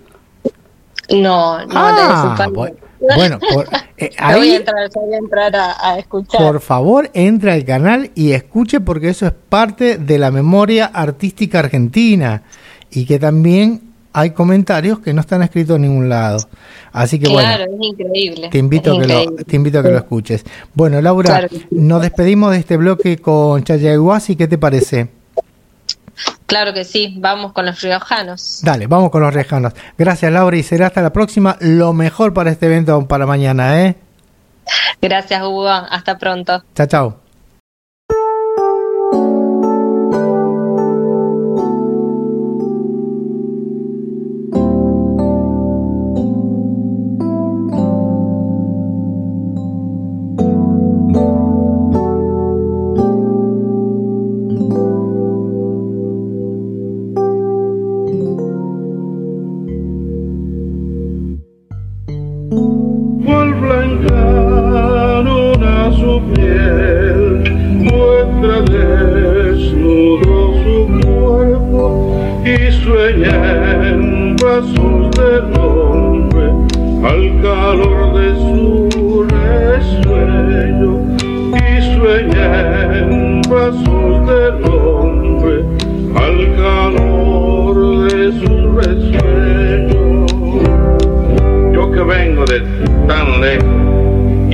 No, 1.12 1.64
no, 1.66 1.74
ah, 1.76 2.36
de 2.39 2.47
Bueno. 2.47 2.91
Bueno, 3.16 3.39
por, 3.39 3.68
eh, 3.97 4.12
ahí, 4.18 4.39
voy 4.39 4.49
a 4.52 4.56
entrar, 4.58 4.89
voy 4.93 5.14
a 5.14 5.18
entrar 5.18 5.56
a, 5.56 5.97
escuchar. 5.97 6.41
Por 6.41 6.62
favor, 6.62 7.10
entre 7.14 7.52
al 7.52 7.66
canal 7.66 8.12
y 8.16 8.32
escuche 8.32 8.80
porque 8.80 9.10
eso 9.10 9.26
es 9.26 9.32
parte 9.32 9.97
de 9.97 10.18
la 10.18 10.32
memoria 10.32 10.86
artística 10.86 11.60
argentina 11.60 12.43
y 12.91 13.06
que 13.06 13.20
también 13.20 13.82
hay 14.14 14.32
comentarios 14.32 14.99
que 14.99 15.14
no 15.14 15.22
están 15.22 15.41
escritos 15.41 15.78
en 15.78 15.84
ningún 15.84 16.10
lado. 16.10 16.47
Así 16.91 17.18
que 17.18 17.28
claro, 17.28 17.64
es 17.64 17.70
increíble. 17.80 18.49
Te 18.49 18.58
invito, 18.58 18.97
a 18.97 19.02
que 19.02 19.08
lo, 19.08 19.36
te 19.36 19.56
invito 19.56 19.80
a 19.80 19.84
que 19.84 19.89
lo 19.89 19.97
escuches. 19.97 20.43
Bueno, 20.74 21.02
Laura, 21.02 21.47
nos 21.70 22.02
despedimos 22.02 22.52
de 22.52 22.58
este 22.58 22.78
bloque 22.78 23.18
con 23.18 23.64
Chayaguasi. 23.64 24.36
¿Qué 24.36 24.47
te 24.47 24.58
parece? 24.58 25.21
Claro 26.46 26.74
que 26.74 26.84
sí, 26.84 27.16
vamos 27.18 27.54
con 27.54 27.66
los 27.66 27.82
riojanos. 27.82 28.62
Dale, 28.64 28.88
vamos 28.88 29.10
con 29.10 29.22
los 29.22 29.34
riojanos. 29.34 29.74
Gracias 29.98 30.32
Laura 30.32 30.58
y 30.58 30.64
será 30.64 30.88
hasta 30.88 31.02
la 31.02 31.14
próxima. 31.14 31.58
Lo 31.62 31.94
mejor 31.94 32.34
para 32.34 32.52
este 32.52 32.66
evento 32.66 33.08
para 33.08 33.26
mañana, 33.26 33.82
¿eh? 33.86 33.96
Gracias 35.02 35.42
Hugo, 35.42 35.70
hasta 35.70 36.18
pronto. 36.18 36.64
Chao, 36.76 36.88
chao. 36.88 37.31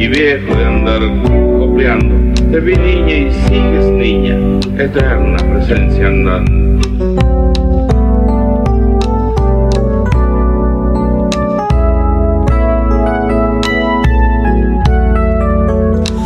Viejo 0.08 0.56
de 0.56 0.66
andar 0.66 1.02
copiando, 1.60 2.16
te 2.52 2.60
vi 2.60 2.76
niña 2.76 3.16
y 3.16 3.32
sigues 3.48 3.86
niña, 3.86 4.36
eterna 4.78 5.38
presencia 5.38 6.08
andando. 6.08 6.68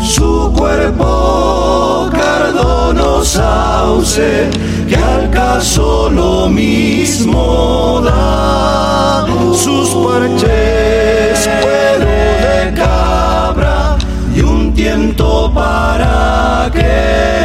su 0.03 0.53
cuerpo 0.57 1.41
sauce 3.23 4.49
que 4.89 4.95
al 4.95 5.29
caso 5.29 6.09
lo 6.09 6.49
mismo 6.49 8.01
da. 8.03 9.25
Sus 9.53 9.89
parches 9.89 11.20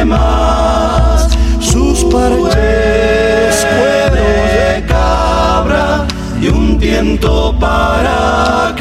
más 0.05 1.29
sus 1.59 2.03
parches 2.05 3.67
cuero 3.77 4.15
de 4.15 4.85
cabra 4.87 6.05
y 6.41 6.47
un 6.47 6.77
tiento 6.79 7.53
para 7.59 8.73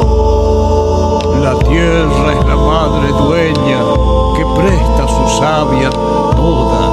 oh. 0.00 1.40
La 1.42 1.58
tierra 1.68 2.32
es 2.32 2.46
la 2.46 2.56
madre 2.56 3.08
dueña 3.08 3.80
que 4.36 4.44
presta 4.56 5.06
su 5.08 5.38
savia 5.38 5.90
toda 5.90 6.84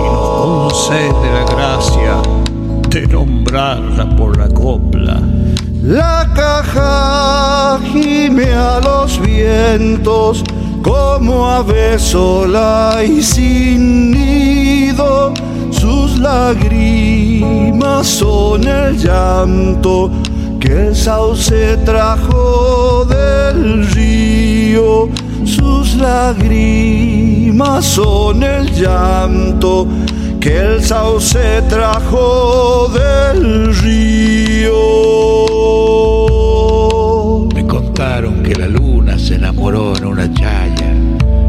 y 0.00 0.08
nos 0.12 0.28
concede 0.42 1.28
la 1.32 1.44
gracia 1.54 2.12
de 2.88 3.06
nombrarla 3.06 4.16
por 4.16 4.36
la 4.36 4.48
copla. 4.48 5.20
La 5.82 6.17
gime 7.92 8.52
a 8.52 8.80
los 8.80 9.20
vientos 9.20 10.44
como 10.82 11.48
ave 11.48 11.98
sola 11.98 13.00
y 13.06 13.22
sin 13.22 14.10
nido. 14.10 15.34
Sus 15.70 16.18
lágrimas 16.18 18.06
son 18.06 18.66
el 18.66 18.98
llanto 18.98 20.10
que 20.60 20.88
el 20.88 20.96
sauce 20.96 21.76
trajo 21.84 23.04
del 23.04 23.86
río. 23.90 25.08
Sus 25.44 25.94
lágrimas 25.96 27.84
son 27.84 28.42
el 28.42 28.70
llanto 28.72 29.86
que 30.40 30.58
el 30.58 30.84
sauce 30.84 31.62
trajo 31.68 32.90
del 32.92 33.74
río. 33.76 35.07
En 39.68 40.06
una 40.06 40.32
chaya 40.32 40.94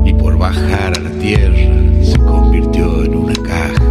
y 0.03 0.13
por 0.13 0.38
bajar 0.38 0.91
a 0.97 0.99
la 0.99 1.09
tierra 1.22 1.55
se 2.03 2.20
convirtió 2.20 3.05
en 3.05 3.15
una 3.15 3.34
caja. 3.34 3.82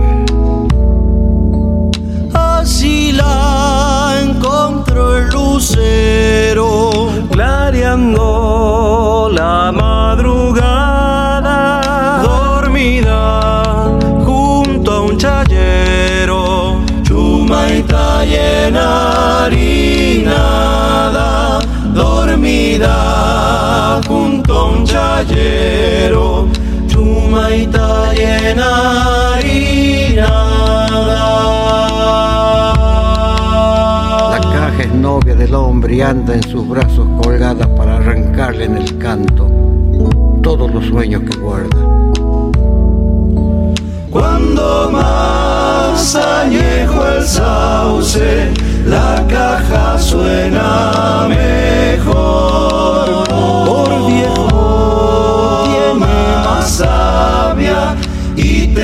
Así 2.34 3.12
la 3.12 4.20
encontró 4.22 5.16
el 5.16 5.30
lucero, 5.30 7.08
clareando 7.30 9.30
la 9.32 9.72
madrugada, 9.72 10.60
dormida 12.22 13.72
junto 14.26 14.92
a 14.92 15.00
un 15.06 15.16
chayero, 15.16 16.82
chumaita 17.02 18.26
llena 18.26 19.44
harinada, 19.44 20.88
junto 24.06 24.52
a 24.52 24.70
un 24.70 24.84
chayero, 24.84 26.48
chumaita 26.86 28.12
llena 28.12 29.34
harinada. 29.34 30.38
La 34.30 34.40
caja 34.40 34.82
es 34.82 34.94
novia 34.94 35.34
del 35.34 35.54
hombre 35.54 35.96
y 35.96 36.00
anda 36.02 36.34
en 36.34 36.42
sus 36.42 36.68
brazos 36.68 37.06
colgada 37.22 37.74
para 37.74 37.96
arrancarle 37.96 38.64
en 38.64 38.76
el 38.76 38.98
canto 38.98 39.50
todos 40.42 40.70
los 40.72 40.84
sueños 40.86 41.22
que 41.22 41.36
guarda. 41.38 41.78
Cuando 44.10 44.90
más 44.90 46.14
añejo 46.16 47.06
el 47.06 47.24
sauce, 47.24 48.50
la 48.86 49.24
caja 49.28 49.98
suena 49.98 51.26
mejor. 51.28 52.48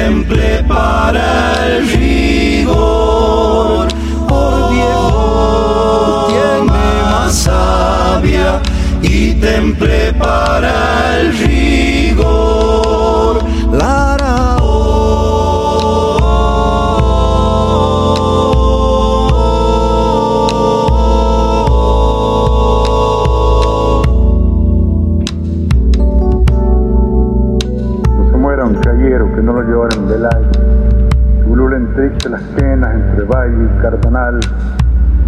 Temple 0.04 0.62
para 0.68 1.66
el 1.66 1.88
rigor. 1.88 3.88
Por 4.28 4.70
viejo 4.70 6.26
tiene 6.28 6.70
más 6.70 7.34
sabia 7.34 8.60
y 9.00 9.32
temple 9.40 9.93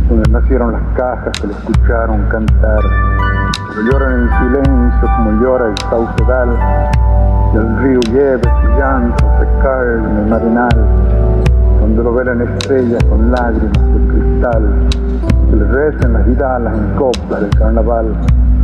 donde 0.08 0.30
nacieron 0.30 0.72
las 0.72 0.82
cajas 0.94 1.32
que 1.40 1.48
le 1.48 1.52
escucharon 1.54 2.22
cantar. 2.28 2.80
Pero 3.68 3.82
lloran 3.90 4.12
en 4.12 4.28
silencio 4.38 5.08
como 5.16 5.32
llora 5.42 5.66
el 5.66 5.78
saucedal, 5.90 6.48
y 7.52 7.56
el 7.56 7.78
río 7.78 8.00
lleve 8.12 8.42
su 8.42 8.68
llanto, 8.78 9.24
se 9.38 9.62
cae 9.62 9.98
en 9.98 10.16
el 10.18 10.26
marinal, 10.28 10.86
donde 11.80 12.02
lo 12.02 12.14
velan 12.14 12.42
estrellas 12.42 13.02
con 13.04 13.30
lágrimas 13.30 13.72
de 13.72 14.08
cristal, 14.08 14.88
que 15.50 15.56
le 15.56 15.64
recen 15.64 16.12
las 16.12 16.26
vidalas 16.26 16.76
en 16.76 16.94
coplas 16.96 17.40
del 17.40 17.50
carnaval, 17.50 18.14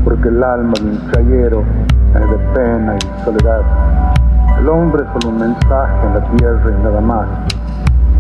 porque 0.05 0.29
el 0.29 0.43
alma 0.43 0.73
de 0.81 0.87
un 0.87 1.13
chayero 1.13 1.63
es 2.15 2.31
de 2.31 2.39
pena 2.55 2.97
y 2.97 3.25
soledad. 3.25 3.63
El 4.59 4.69
hombre 4.69 5.03
es 5.03 5.09
solo 5.13 5.35
un 5.35 5.41
mensaje 5.41 6.07
en 6.07 6.15
la 6.15 6.21
tierra 6.37 6.71
y 6.71 6.83
nada 6.83 7.01
más. 7.01 7.27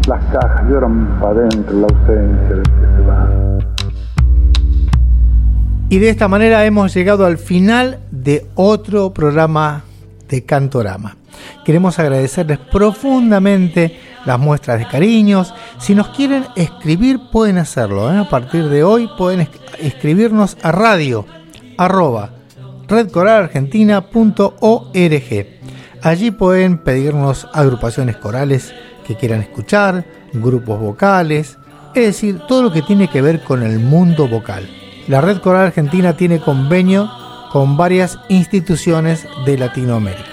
Las 0.08 0.24
cajas 0.32 0.64
lloran 0.68 1.06
para 1.20 1.34
adentro 1.34 1.76
la 1.78 1.86
ausencia 1.86 2.56
del 2.56 2.62
que 2.62 2.86
va. 2.86 2.91
Y 5.88 5.98
de 5.98 6.08
esta 6.08 6.26
manera 6.28 6.64
hemos 6.64 6.94
llegado 6.94 7.26
al 7.26 7.36
final 7.36 7.98
de 8.10 8.46
otro 8.54 9.12
programa 9.12 9.82
de 10.28 10.42
Cantorama. 10.44 11.16
Queremos 11.66 11.98
agradecerles 11.98 12.58
profundamente 12.58 13.98
las 14.24 14.38
muestras 14.38 14.78
de 14.78 14.86
cariños. 14.86 15.52
Si 15.78 15.94
nos 15.94 16.08
quieren 16.08 16.46
escribir, 16.56 17.20
pueden 17.30 17.58
hacerlo. 17.58 18.10
¿eh? 18.12 18.16
A 18.18 18.28
partir 18.28 18.68
de 18.70 18.82
hoy 18.84 19.08
pueden 19.18 19.40
es- 19.40 19.50
escribirnos 19.80 20.56
a 20.62 20.72
radio 20.72 21.26
arroba 21.76 22.30
redcoralargentina.org. 22.88 25.46
Allí 26.02 26.30
pueden 26.30 26.78
pedirnos 26.78 27.46
agrupaciones 27.52 28.16
corales 28.16 28.72
que 29.06 29.14
quieran 29.16 29.40
escuchar, 29.42 30.04
grupos 30.32 30.80
vocales, 30.80 31.58
es 31.94 32.06
decir, 32.06 32.40
todo 32.48 32.62
lo 32.62 32.72
que 32.72 32.82
tiene 32.82 33.08
que 33.08 33.22
ver 33.22 33.42
con 33.42 33.62
el 33.62 33.78
mundo 33.78 34.28
vocal. 34.28 34.68
La 35.08 35.20
Red 35.20 35.38
Coral 35.38 35.66
Argentina 35.66 36.16
tiene 36.16 36.40
convenio 36.40 37.10
con 37.50 37.76
varias 37.76 38.18
instituciones 38.28 39.26
de 39.44 39.58
Latinoamérica. 39.58 40.28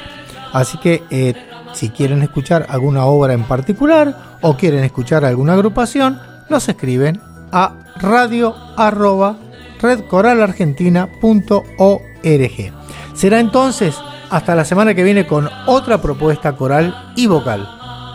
Así 0.53 0.78
que 0.78 1.03
eh, 1.10 1.34
si 1.74 1.89
quieren 1.89 2.22
escuchar 2.22 2.68
alguna 2.70 3.05
obra 3.05 3.34
en 3.34 3.43
particular 3.43 4.38
o 4.41 4.55
quieren 4.55 4.84
escuchar 4.84 5.26
alguna 5.26 5.53
agrupación, 5.53 6.20
nos 6.49 6.70
escriben 6.70 7.20
a 7.51 7.74
radio 7.97 8.55
arroba 8.78 9.38
redcoralargentina.org. 9.82 12.74
Será 13.14 13.39
entonces 13.39 13.95
hasta 14.30 14.55
la 14.55 14.66
semana 14.66 14.93
que 14.93 15.03
viene 15.03 15.28
con 15.28 15.49
otra 15.66 16.01
propuesta 16.01 16.55
coral 16.55 17.14
y 17.16 17.28
vocal. 17.28 17.68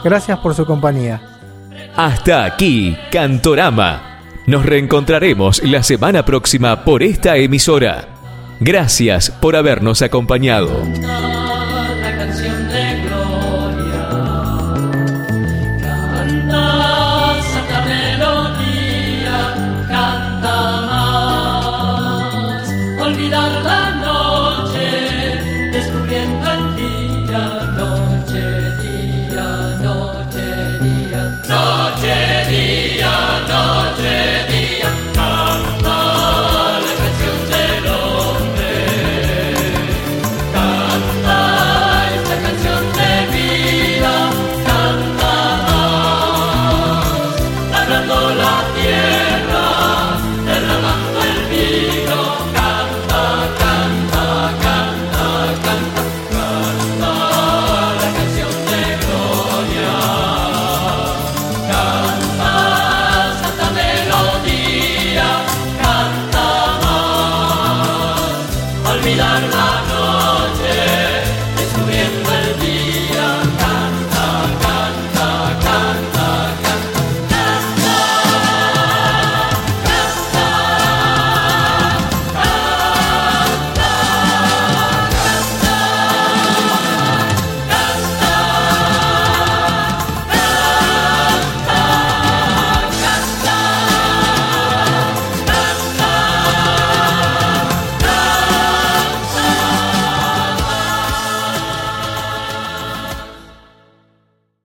Gracias 0.02 0.38
por 0.38 0.54
su 0.54 0.66
compañía. 0.66 1.33
Hasta 1.96 2.44
aquí, 2.44 2.96
Cantorama. 3.12 4.20
Nos 4.46 4.66
reencontraremos 4.66 5.62
la 5.62 5.84
semana 5.84 6.24
próxima 6.24 6.84
por 6.84 7.04
esta 7.04 7.36
emisora. 7.36 8.08
Gracias 8.58 9.30
por 9.30 9.54
habernos 9.54 10.02
acompañado. 10.02 10.70